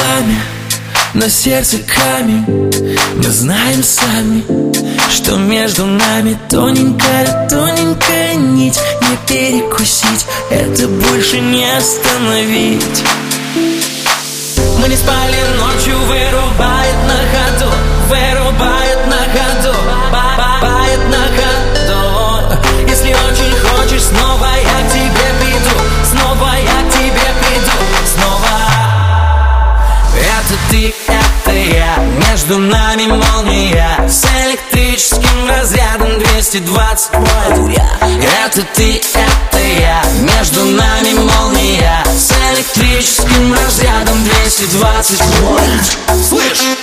Пламя, 0.01 0.41
на 1.13 1.29
сердце 1.29 1.77
камень. 1.79 2.45
Мы 3.17 3.23
знаем 3.23 3.83
сами, 3.83 4.43
что 5.09 5.37
между 5.37 5.85
нами 5.85 6.37
Тоненькая, 6.49 7.47
тоненькая 7.49 8.35
нить. 8.35 8.79
Не 9.01 9.17
перекусить, 9.27 10.25
это 10.49 10.87
больше 10.87 11.39
не 11.39 11.65
остановить. 11.77 13.03
Мы 14.79 14.87
не 14.87 14.95
спали 14.95 15.37
ночью, 15.57 15.95
вырубает 16.07 16.95
на 17.05 17.17
ходу 17.31 17.71
Вырубает 18.09 19.07
на 19.07 19.17
ходу, 19.17 19.50
ты, 30.71 30.93
это 31.07 31.51
я. 31.51 31.97
Между 32.29 32.57
нами 32.57 33.05
молния. 33.07 34.07
С 34.07 34.25
электрическим 34.45 35.47
разрядом 35.49 36.17
220 36.17 37.09
вольт. 37.13 37.77
Это 38.45 38.65
ты, 38.73 39.01
это 39.13 39.59
я. 39.59 40.01
Между 40.21 40.63
нами 40.63 41.13
молния. 41.13 42.03
С 42.05 42.31
электрическим 42.53 43.53
разрядом 43.53 44.23
220 44.23 45.21
вольт. 45.41 45.97
Слышь! 46.29 46.80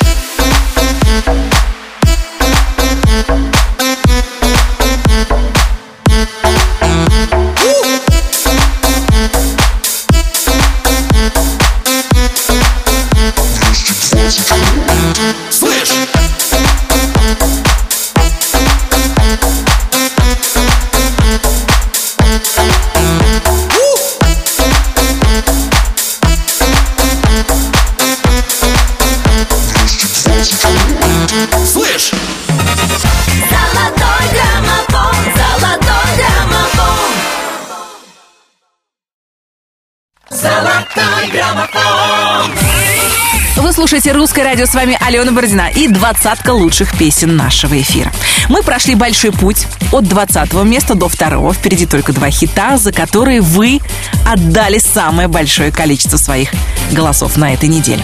Радио». 44.49 44.65
С 44.65 44.73
вами 44.73 44.97
Алена 45.07 45.31
Бородина 45.31 45.69
и 45.69 45.89
двадцатка 45.89 46.53
лучших 46.53 46.97
песен 46.97 47.37
нашего 47.37 47.79
эфира. 47.79 48.11
Мы 48.49 48.63
прошли 48.63 48.95
большой 48.95 49.31
путь 49.31 49.67
от 49.93 50.05
20 50.05 50.55
места 50.65 50.95
до 50.95 51.11
второго. 51.11 51.53
Впереди 51.53 51.85
только 51.85 52.15
два 52.15 52.31
хита, 52.31 52.79
за 52.79 52.91
которые 52.91 53.43
вы 53.43 53.81
отдали 54.27 54.79
самое 54.79 55.29
большое 55.29 55.71
количество 55.71 56.17
своих 56.17 56.51
голосов 56.93 57.37
на 57.37 57.53
этой 57.53 57.69
неделе. 57.69 58.03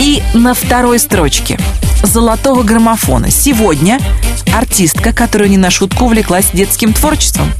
И 0.00 0.20
на 0.34 0.54
второй 0.54 0.98
строчке 0.98 1.56
золотого 2.02 2.64
граммофона 2.64 3.30
сегодня 3.30 4.00
артистка, 4.52 5.12
которая 5.12 5.48
не 5.48 5.58
на 5.58 5.70
шутку 5.70 6.06
увлеклась 6.06 6.46
детским 6.52 6.92
творчеством. 6.92 7.52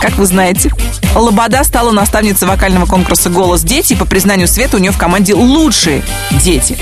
Как 0.00 0.16
вы 0.18 0.26
знаете, 0.26 0.70
Лобода 1.14 1.64
стала 1.64 1.90
наставницей 1.90 2.46
вокального 2.46 2.86
конкурса 2.86 3.30
«Голос 3.30 3.62
дети», 3.62 3.94
и 3.94 3.96
по 3.96 4.04
признанию 4.04 4.48
Света 4.48 4.76
у 4.76 4.80
нее 4.80 4.92
в 4.92 4.98
команде 4.98 5.34
лучшие 5.34 6.02
дети. 6.30 6.78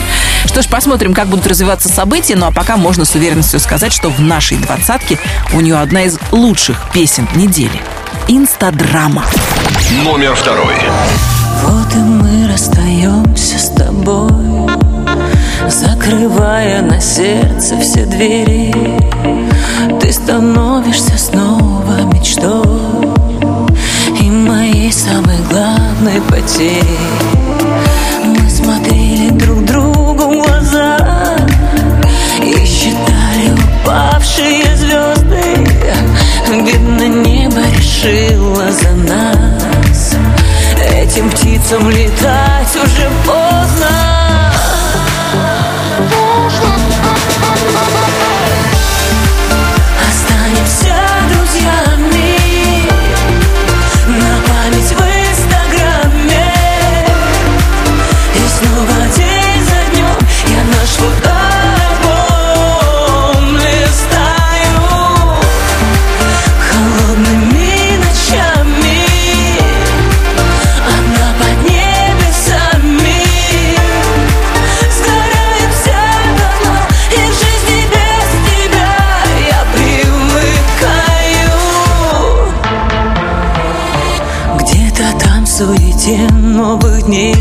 Что 0.47 0.62
ж, 0.62 0.66
посмотрим, 0.66 1.15
как 1.15 1.28
будут 1.28 1.47
развиваться 1.47 1.89
события, 1.89 2.36
ну 2.36 2.47
а 2.47 2.51
пока 2.51 2.77
можно 2.77 3.05
с 3.05 3.15
уверенностью 3.15 3.61
сказать, 3.61 3.93
что 3.93 4.11
в 4.11 4.20
нашей 4.20 4.59
двадцатке 4.59 5.19
у 5.53 5.61
нее 5.61 5.77
одна 5.77 6.05
из 6.05 6.19
лучших 6.32 6.77
песен 6.93 7.28
недели. 7.35 7.81
Инстадрама. 8.28 9.24
Номер 10.05 10.35
второй. 10.35 10.74
Вот 11.62 11.95
и 11.95 11.99
мы 11.99 12.49
расстаемся 12.49 13.59
с 13.59 13.70
тобой 13.70 14.69
Закрывая 15.69 16.82
на 16.82 17.01
сердце 17.01 17.78
все 17.78 18.05
двери 18.05 18.74
Ты 19.99 20.12
становишься 20.12 21.16
снова 21.16 22.03
мечтой 22.12 22.84
самой 24.95 25.39
главной 25.51 26.21
потерей 26.23 26.99
Мы 28.25 28.49
смотрели 28.49 29.31
друг 29.31 29.65
другу 29.65 30.25
в 30.25 30.45
глаза 30.45 31.37
И 32.41 32.65
считали 32.65 33.53
упавшие 33.83 34.77
звезды. 34.77 35.43
Видно, 36.49 37.09
небо 37.09 37.61
решило 37.77 38.71
за 38.71 38.91
нас. 39.12 40.15
Этим 40.95 41.29
птицам 41.31 41.91
летать 41.91 42.77
уже 42.77 43.11
поздно 43.27 43.44
суете 86.05 86.18
новых 86.32 87.02
дней. 87.05 87.35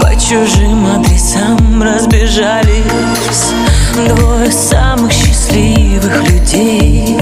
По 0.00 0.14
чужим 0.16 0.86
адресам 0.86 1.82
разбежались 1.82 3.52
Двое 3.94 4.50
самых 4.50 5.12
счастливых 5.12 6.28
людей. 6.28 7.16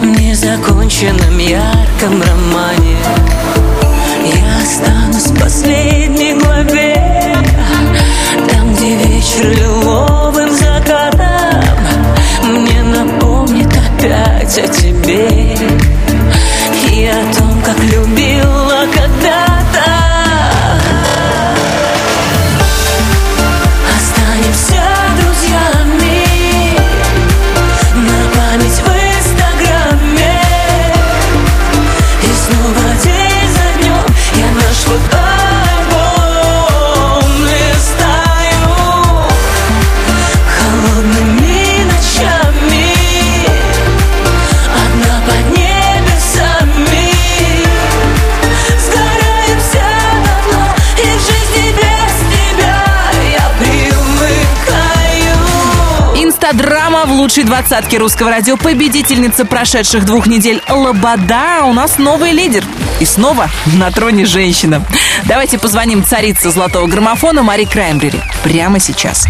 В 0.00 0.04
незаконченном 0.04 1.38
ярком 1.38 2.22
романе 2.22 2.96
Я 4.24 4.62
останусь 4.62 5.26
в 5.26 5.40
последней 5.40 6.34
главе. 6.34 7.36
Там, 8.50 8.74
где 8.74 8.96
вечер 8.96 9.50
лиловым 9.50 10.50
закатом 10.52 11.64
Мне 12.44 12.82
напомнит 12.82 13.68
опять 13.68 14.58
о 14.58 14.68
тебе. 14.68 15.56
И 16.92 17.06
о 17.06 17.34
том, 17.34 17.60
как 17.62 17.78
любила 17.84 18.35
Инстадрама 56.96 57.14
в 57.14 57.20
лучшей 57.20 57.44
двадцатке 57.44 57.98
русского 57.98 58.30
радио. 58.30 58.56
Победительница 58.56 59.44
прошедших 59.44 60.06
двух 60.06 60.26
недель 60.26 60.62
Лобода. 60.66 61.64
У 61.64 61.74
нас 61.74 61.98
новый 61.98 62.32
лидер. 62.32 62.64
И 63.00 63.04
снова 63.04 63.50
на 63.74 63.90
троне 63.90 64.24
женщина. 64.24 64.82
Давайте 65.24 65.58
позвоним 65.58 66.02
царице 66.02 66.50
золотого 66.50 66.86
граммофона 66.86 67.42
Мари 67.42 67.64
Краймбрери. 67.64 68.22
Прямо 68.42 68.78
сейчас. 68.78 69.26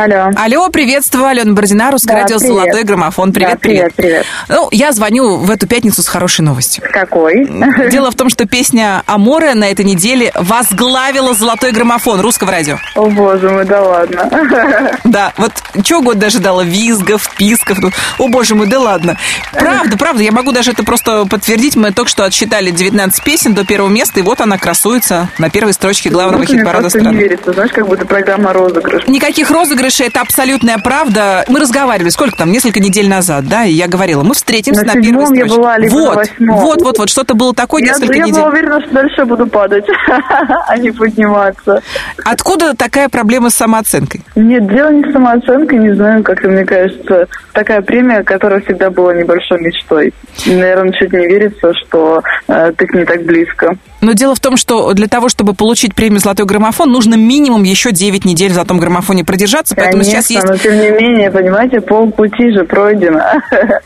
Алло. 0.00 0.30
Алло, 0.34 0.70
приветствую, 0.70 1.26
Алена 1.26 1.52
Бородина, 1.52 1.90
Русское 1.90 2.14
Да, 2.14 2.22
радио 2.22 2.38
привет. 2.38 2.54
«Золотой 2.56 2.84
граммофон». 2.84 3.32
Привет, 3.34 3.50
Да, 3.52 3.56
привет, 3.58 3.94
привет. 3.94 4.24
Ну, 4.48 4.68
я 4.70 4.92
звоню 4.92 5.36
в 5.36 5.50
эту 5.50 5.66
пятницу 5.66 6.02
с 6.02 6.08
хорошей 6.08 6.40
новостью. 6.40 6.82
Какой? 6.90 7.44
Дело 7.90 8.10
в 8.10 8.14
том, 8.14 8.30
что 8.30 8.46
песня 8.46 9.02
«Аморе» 9.04 9.52
на 9.54 9.70
этой 9.70 9.84
неделе 9.84 10.32
возглавила 10.34 11.34
«Золотой 11.34 11.72
граммофон» 11.72 12.20
русского 12.20 12.50
радио. 12.50 12.78
О, 12.96 13.10
боже 13.10 13.50
мой, 13.50 13.66
да 13.66 13.82
ладно. 13.82 14.90
Да, 15.04 15.32
вот 15.36 15.52
чего 15.82 16.00
год 16.00 16.18
дожидала? 16.18 16.62
Визгов, 16.62 17.28
писков. 17.36 17.78
Ну, 17.78 17.90
О, 18.18 18.28
боже 18.28 18.54
мой, 18.54 18.68
да 18.68 18.80
ладно. 18.80 19.18
Правда, 19.52 19.98
правда, 19.98 20.22
я 20.22 20.32
могу 20.32 20.52
даже 20.52 20.70
это 20.70 20.82
просто 20.82 21.26
подтвердить. 21.26 21.76
Мы 21.76 21.92
только 21.92 22.10
что 22.10 22.24
отсчитали 22.24 22.70
19 22.70 23.22
песен 23.22 23.52
до 23.54 23.66
первого 23.66 23.90
места, 23.90 24.20
и 24.20 24.22
вот 24.22 24.40
она 24.40 24.56
красуется 24.56 25.28
на 25.36 25.50
первой 25.50 25.74
строчке 25.74 26.08
главного 26.08 26.40
Ну, 26.40 26.46
хит-парада 26.46 26.88
страны. 26.88 27.08
не 27.08 27.16
верится, 27.16 27.52
знаешь, 27.52 27.72
как 27.72 27.86
будто 27.86 28.06
программа 28.06 28.52
розыгрыш. 28.54 29.06
Никаких 29.08 29.50
розыгрышей, 29.50 29.89
это 29.98 30.20
абсолютная 30.20 30.78
правда. 30.78 31.44
Мы 31.48 31.58
разговаривали, 31.60 32.10
сколько 32.10 32.36
там, 32.36 32.52
несколько 32.52 32.78
недель 32.80 33.08
назад, 33.08 33.48
да, 33.48 33.64
и 33.64 33.72
я 33.72 33.88
говорила, 33.88 34.22
мы 34.22 34.34
встретимся 34.34 34.82
На 34.84 34.94
на, 34.94 35.02
первой 35.02 35.26
седьмом 35.26 35.32
я 35.34 35.46
была, 35.46 35.78
либо 35.78 35.94
на 35.94 36.00
вот, 36.00 36.16
восьмом. 36.16 36.58
вот, 36.60 36.82
вот, 36.82 36.98
вот, 36.98 37.08
что-то 37.10 37.34
было 37.34 37.54
такое 37.54 37.82
Я, 37.82 37.88
несколько 37.88 38.14
я 38.14 38.24
недель. 38.24 38.34
была 38.40 38.50
уверена, 38.50 38.80
что 38.82 38.90
дальше 38.90 39.14
я 39.18 39.24
буду 39.26 39.46
падать, 39.46 39.84
а 40.68 40.76
не 40.78 40.90
подниматься. 40.90 41.82
Откуда 42.24 42.74
такая 42.76 43.08
проблема 43.08 43.50
с 43.50 43.54
самооценкой? 43.54 44.22
Нет, 44.36 44.68
дело 44.68 44.90
не 44.90 45.02
в 45.02 45.12
самооценке, 45.12 45.76
не 45.76 45.94
знаю, 45.94 46.22
как-то 46.22 46.48
мне 46.48 46.64
кажется, 46.64 47.26
такая 47.52 47.80
премия, 47.82 48.22
которая 48.22 48.60
всегда 48.60 48.90
была 48.90 49.14
небольшой 49.14 49.60
мечтой. 49.60 50.12
Наверное, 50.46 50.92
чуть 50.92 51.12
не 51.12 51.26
верится, 51.26 51.72
что 51.74 52.22
э, 52.48 52.72
ты 52.76 52.86
к 52.86 52.94
ней 52.94 53.04
так 53.04 53.22
близко. 53.24 53.76
Но 54.00 54.12
дело 54.12 54.34
в 54.34 54.40
том, 54.40 54.56
что 54.56 54.92
для 54.94 55.08
того, 55.08 55.28
чтобы 55.28 55.54
получить 55.54 55.94
премию 55.94 56.20
«Золотой 56.20 56.46
граммофон», 56.46 56.90
нужно 56.90 57.16
минимум 57.16 57.64
еще 57.64 57.92
9 57.92 58.24
недель 58.24 58.50
в 58.50 58.54
«Золотом 58.54 58.78
граммофоне» 58.78 59.24
продержаться, 59.24 59.69
поэтому 59.74 60.02
Конечно, 60.02 60.22
сейчас 60.22 60.30
есть 60.30 60.46
но 60.46 60.56
тем 60.56 60.78
не 60.78 60.90
менее, 60.90 61.30
понимаете, 61.30 61.80
полпути 61.80 62.52
же 62.52 62.64
пройдено. 62.64 63.22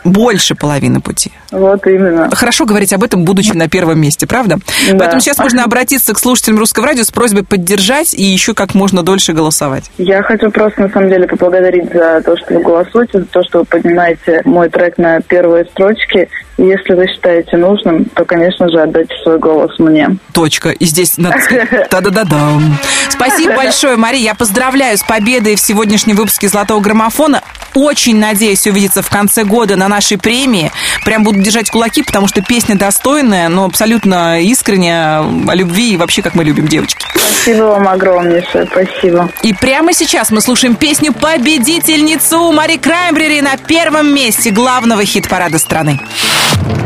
больше 0.05 0.55
половины 0.55 1.01
пути. 1.01 1.33
Вот 1.55 1.87
именно. 1.87 2.31
Хорошо 2.35 2.67
говорить 2.67 2.93
об 2.93 3.05
этом, 3.05 3.25
будучи 3.25 3.53
на 3.53 3.69
первом 3.69 4.01
месте, 4.01 4.27
правда? 4.27 4.59
Да. 4.91 4.99
Поэтому 4.99 5.21
сейчас 5.21 5.39
можно 5.39 5.65
обратиться 5.65 6.13
к 6.13 6.19
слушателям 6.19 6.59
Русского 6.59 6.87
радио 6.87 7.05
с 7.05 7.11
просьбой 7.11 7.45
поддержать 7.45 8.13
и 8.13 8.23
еще 8.23 8.55
как 8.55 8.75
можно 8.75 9.03
дольше 9.03 9.33
голосовать. 9.33 9.91
Я 9.99 10.23
хочу 10.23 10.51
просто, 10.51 10.83
на 10.83 10.89
самом 10.89 11.11
деле, 11.11 11.27
поблагодарить 11.29 11.93
за 11.93 12.23
то, 12.25 12.37
что 12.37 12.55
вы 12.55 12.63
голосуете, 12.63 13.21
за 13.21 13.27
то, 13.27 13.43
что 13.45 13.61
вы 13.61 13.65
поднимаете 13.65 14.43
мой 14.45 14.69
трек 14.69 14.99
на 14.99 15.21
первые 15.21 15.65
строчки. 15.67 16.29
Если 16.57 16.95
вы 16.95 17.07
считаете 17.09 17.57
нужным, 17.57 18.05
то, 18.15 18.25
конечно 18.25 18.69
же, 18.69 18.81
отдайте 18.81 19.15
свой 19.23 19.39
голос 19.39 19.77
мне. 19.79 20.17
Точка. 20.33 20.71
И 20.71 20.85
здесь 20.85 21.19
надо 21.19 21.39
сказать 21.41 21.69
«та-да-да-дам». 21.91 22.79
Спасибо 23.11 23.55
большое, 23.57 23.97
Мария. 23.97 24.23
Я 24.23 24.35
поздравляю 24.35 24.97
с 24.97 25.03
победой 25.03 25.57
в 25.57 25.61
сегодняшнем 25.61 26.17
выпуске 26.17 26.49
«Золотого 26.49 26.81
граммофона». 26.81 27.43
Очень 27.75 28.19
надеюсь 28.21 28.67
увидеться 28.69 29.03
в 29.03 29.11
конце 29.11 29.43
года 29.43 29.75
на 29.75 29.89
нашей 29.89 30.17
премии. 30.17 30.71
Прям 31.05 31.25
буду 31.25 31.41
держать 31.45 31.71
кулаки, 31.71 32.03
потому 32.03 32.27
что 32.27 32.43
песня 32.43 32.77
достойная, 32.77 33.49
но 33.49 33.67
абсолютно 33.67 34.41
искренняя 34.41 35.21
о 35.21 35.55
любви 35.55 35.93
и 35.93 35.97
вообще, 35.97 36.23
как 36.23 36.35
мы 36.35 36.45
любим 36.45 36.67
девочки. 36.67 37.07
Спасибо 37.15 37.65
вам 37.65 37.87
огромнейшее, 37.87 38.67
спасибо. 38.71 39.31
И 39.43 39.53
прямо 39.53 39.93
сейчас 39.93 40.31
мы 40.31 40.41
слушаем 40.41 40.75
песню 40.75 41.13
победительницу 41.13 42.51
Мари 42.53 42.77
Краймбрери 42.79 43.41
на 43.41 43.57
первом 43.57 44.13
месте 44.15 44.51
главного 44.51 45.05
хит-парада 45.05 45.59
страны. 45.59 46.01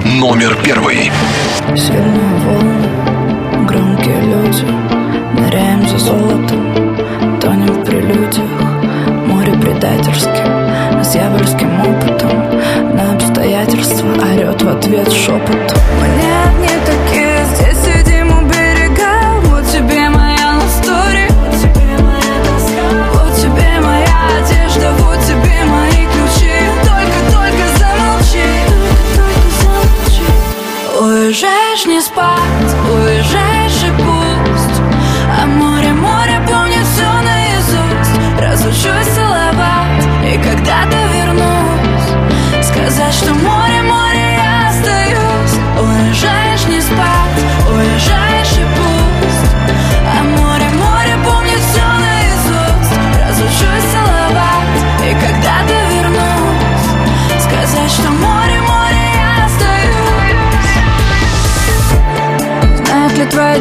Номер 0.05 0.59
первый. 0.63 1.11
Сильные 1.77 2.35
волны, 2.45 3.67
громкие 3.67 4.21
люди 4.21 4.89
Ныряем 5.39 5.87
за 5.87 5.99
золотом, 5.99 6.97
тонем 7.41 7.75
в 7.75 7.85
прелюдиях 7.85 9.27
Море 9.27 9.53
предательски, 9.53 10.43
с 11.03 11.13
дьявольским 11.13 11.81
опытом 11.81 12.38
обстоятельства 13.69 14.09
орет 14.25 14.63
в 14.63 14.69
ответ 14.69 15.13
шепот 15.13 15.75
Мы 16.01 16.09
не 16.09 17.08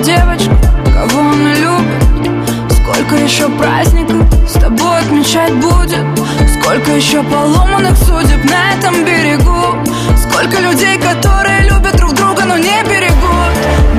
Девочка, 0.04 0.56
кого 0.94 1.22
она 1.22 1.56
любит? 1.56 2.04
Сколько 2.72 3.16
еще 3.16 3.50
праздников 3.50 4.28
с 4.48 4.54
тобой 4.54 5.00
отмечать 5.00 5.54
будет? 5.54 6.06
Сколько 6.62 6.92
еще 6.92 7.24
поломанных 7.24 7.98
судеб 7.98 8.44
на 8.46 8.74
этом 8.76 9.04
берегу? 9.04 9.76
Сколько 10.16 10.60
людей, 10.62 11.00
которые 11.00 11.62
любят 11.62 11.98
друг 11.98 12.14
друга, 12.14 12.46
но 12.46 12.58
не 12.58 12.84
берегут? 12.84 13.54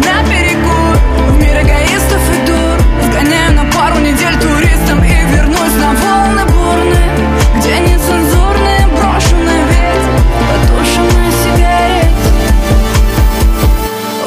На 0.04 0.22
берегу 0.30 0.98
в 1.30 1.36
мир 1.36 1.62
эгоистов 1.62 2.22
и 2.32 2.46
дур 2.46 2.78
Сгоняю 3.10 3.54
на 3.54 3.64
пару 3.72 3.98
недель 3.98 4.38
туристом 4.40 5.02
и 5.02 5.34
вернусь 5.34 5.74
на 5.74 5.94
волны 5.94 6.44
бурные 6.44 7.10
Где 7.56 7.80
нецензурные 7.80 8.86
брошенные 8.96 9.64
ветер 9.64 10.14
Потушенные 10.48 11.32
сигареты 11.42 12.08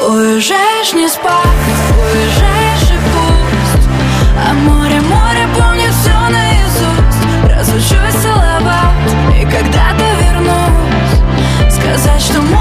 Уезжаешь 0.09 0.93
не 0.93 1.07
спать, 1.07 1.20
вернусь 12.29 12.31
Сказать, 12.31 12.60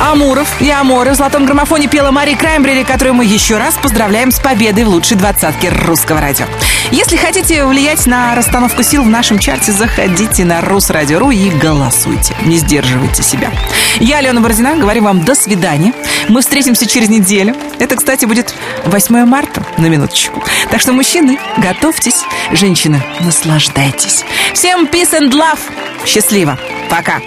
Амуров 0.00 0.60
и 0.60 0.70
Аморы 0.70 1.10
в 1.12 1.16
золотом 1.16 1.44
граммофоне 1.44 1.88
пела 1.88 2.12
Мари 2.12 2.34
Краймбрери, 2.34 2.84
которую 2.84 3.14
мы 3.14 3.24
еще 3.24 3.56
раз 3.56 3.74
поздравляем 3.74 4.30
с 4.30 4.38
победой 4.38 4.84
в 4.84 4.88
лучшей 4.88 5.16
двадцатке 5.16 5.70
русского 5.70 6.20
радио. 6.20 6.46
Если 6.92 7.16
хотите 7.16 7.64
влиять 7.64 8.06
на 8.06 8.34
расстановку 8.34 8.82
сил 8.82 9.02
в 9.02 9.08
нашем 9.08 9.38
чарте, 9.38 9.72
заходите 9.72 10.44
на 10.44 10.60
Русрадио.ру 10.60 11.30
и 11.30 11.50
голосуйте. 11.50 12.34
Не 12.44 12.56
сдерживайте 12.56 13.22
себя. 13.22 13.50
Я, 13.98 14.18
Алена 14.18 14.40
Бородина, 14.40 14.76
говорю 14.76 15.02
вам 15.02 15.24
до 15.24 15.34
свидания. 15.34 15.92
Мы 16.28 16.40
встретимся 16.40 16.86
через 16.86 17.08
неделю. 17.08 17.56
Это, 17.78 17.96
кстати, 17.96 18.24
будет 18.24 18.54
8 18.86 19.24
марта, 19.26 19.66
на 19.76 19.86
минуточку. 19.86 20.42
Так 20.70 20.80
что, 20.80 20.92
мужчины, 20.92 21.38
готовьтесь. 21.58 22.22
Женщины, 22.52 23.02
наслаждайтесь. 23.20 24.24
Всем 24.54 24.86
peace 24.86 25.18
and 25.18 25.32
love. 25.32 25.58
Счастливо. 26.06 26.58
Пока. 26.88 27.20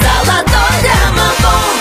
Золотой 0.00 0.74
граммофон 0.82 1.79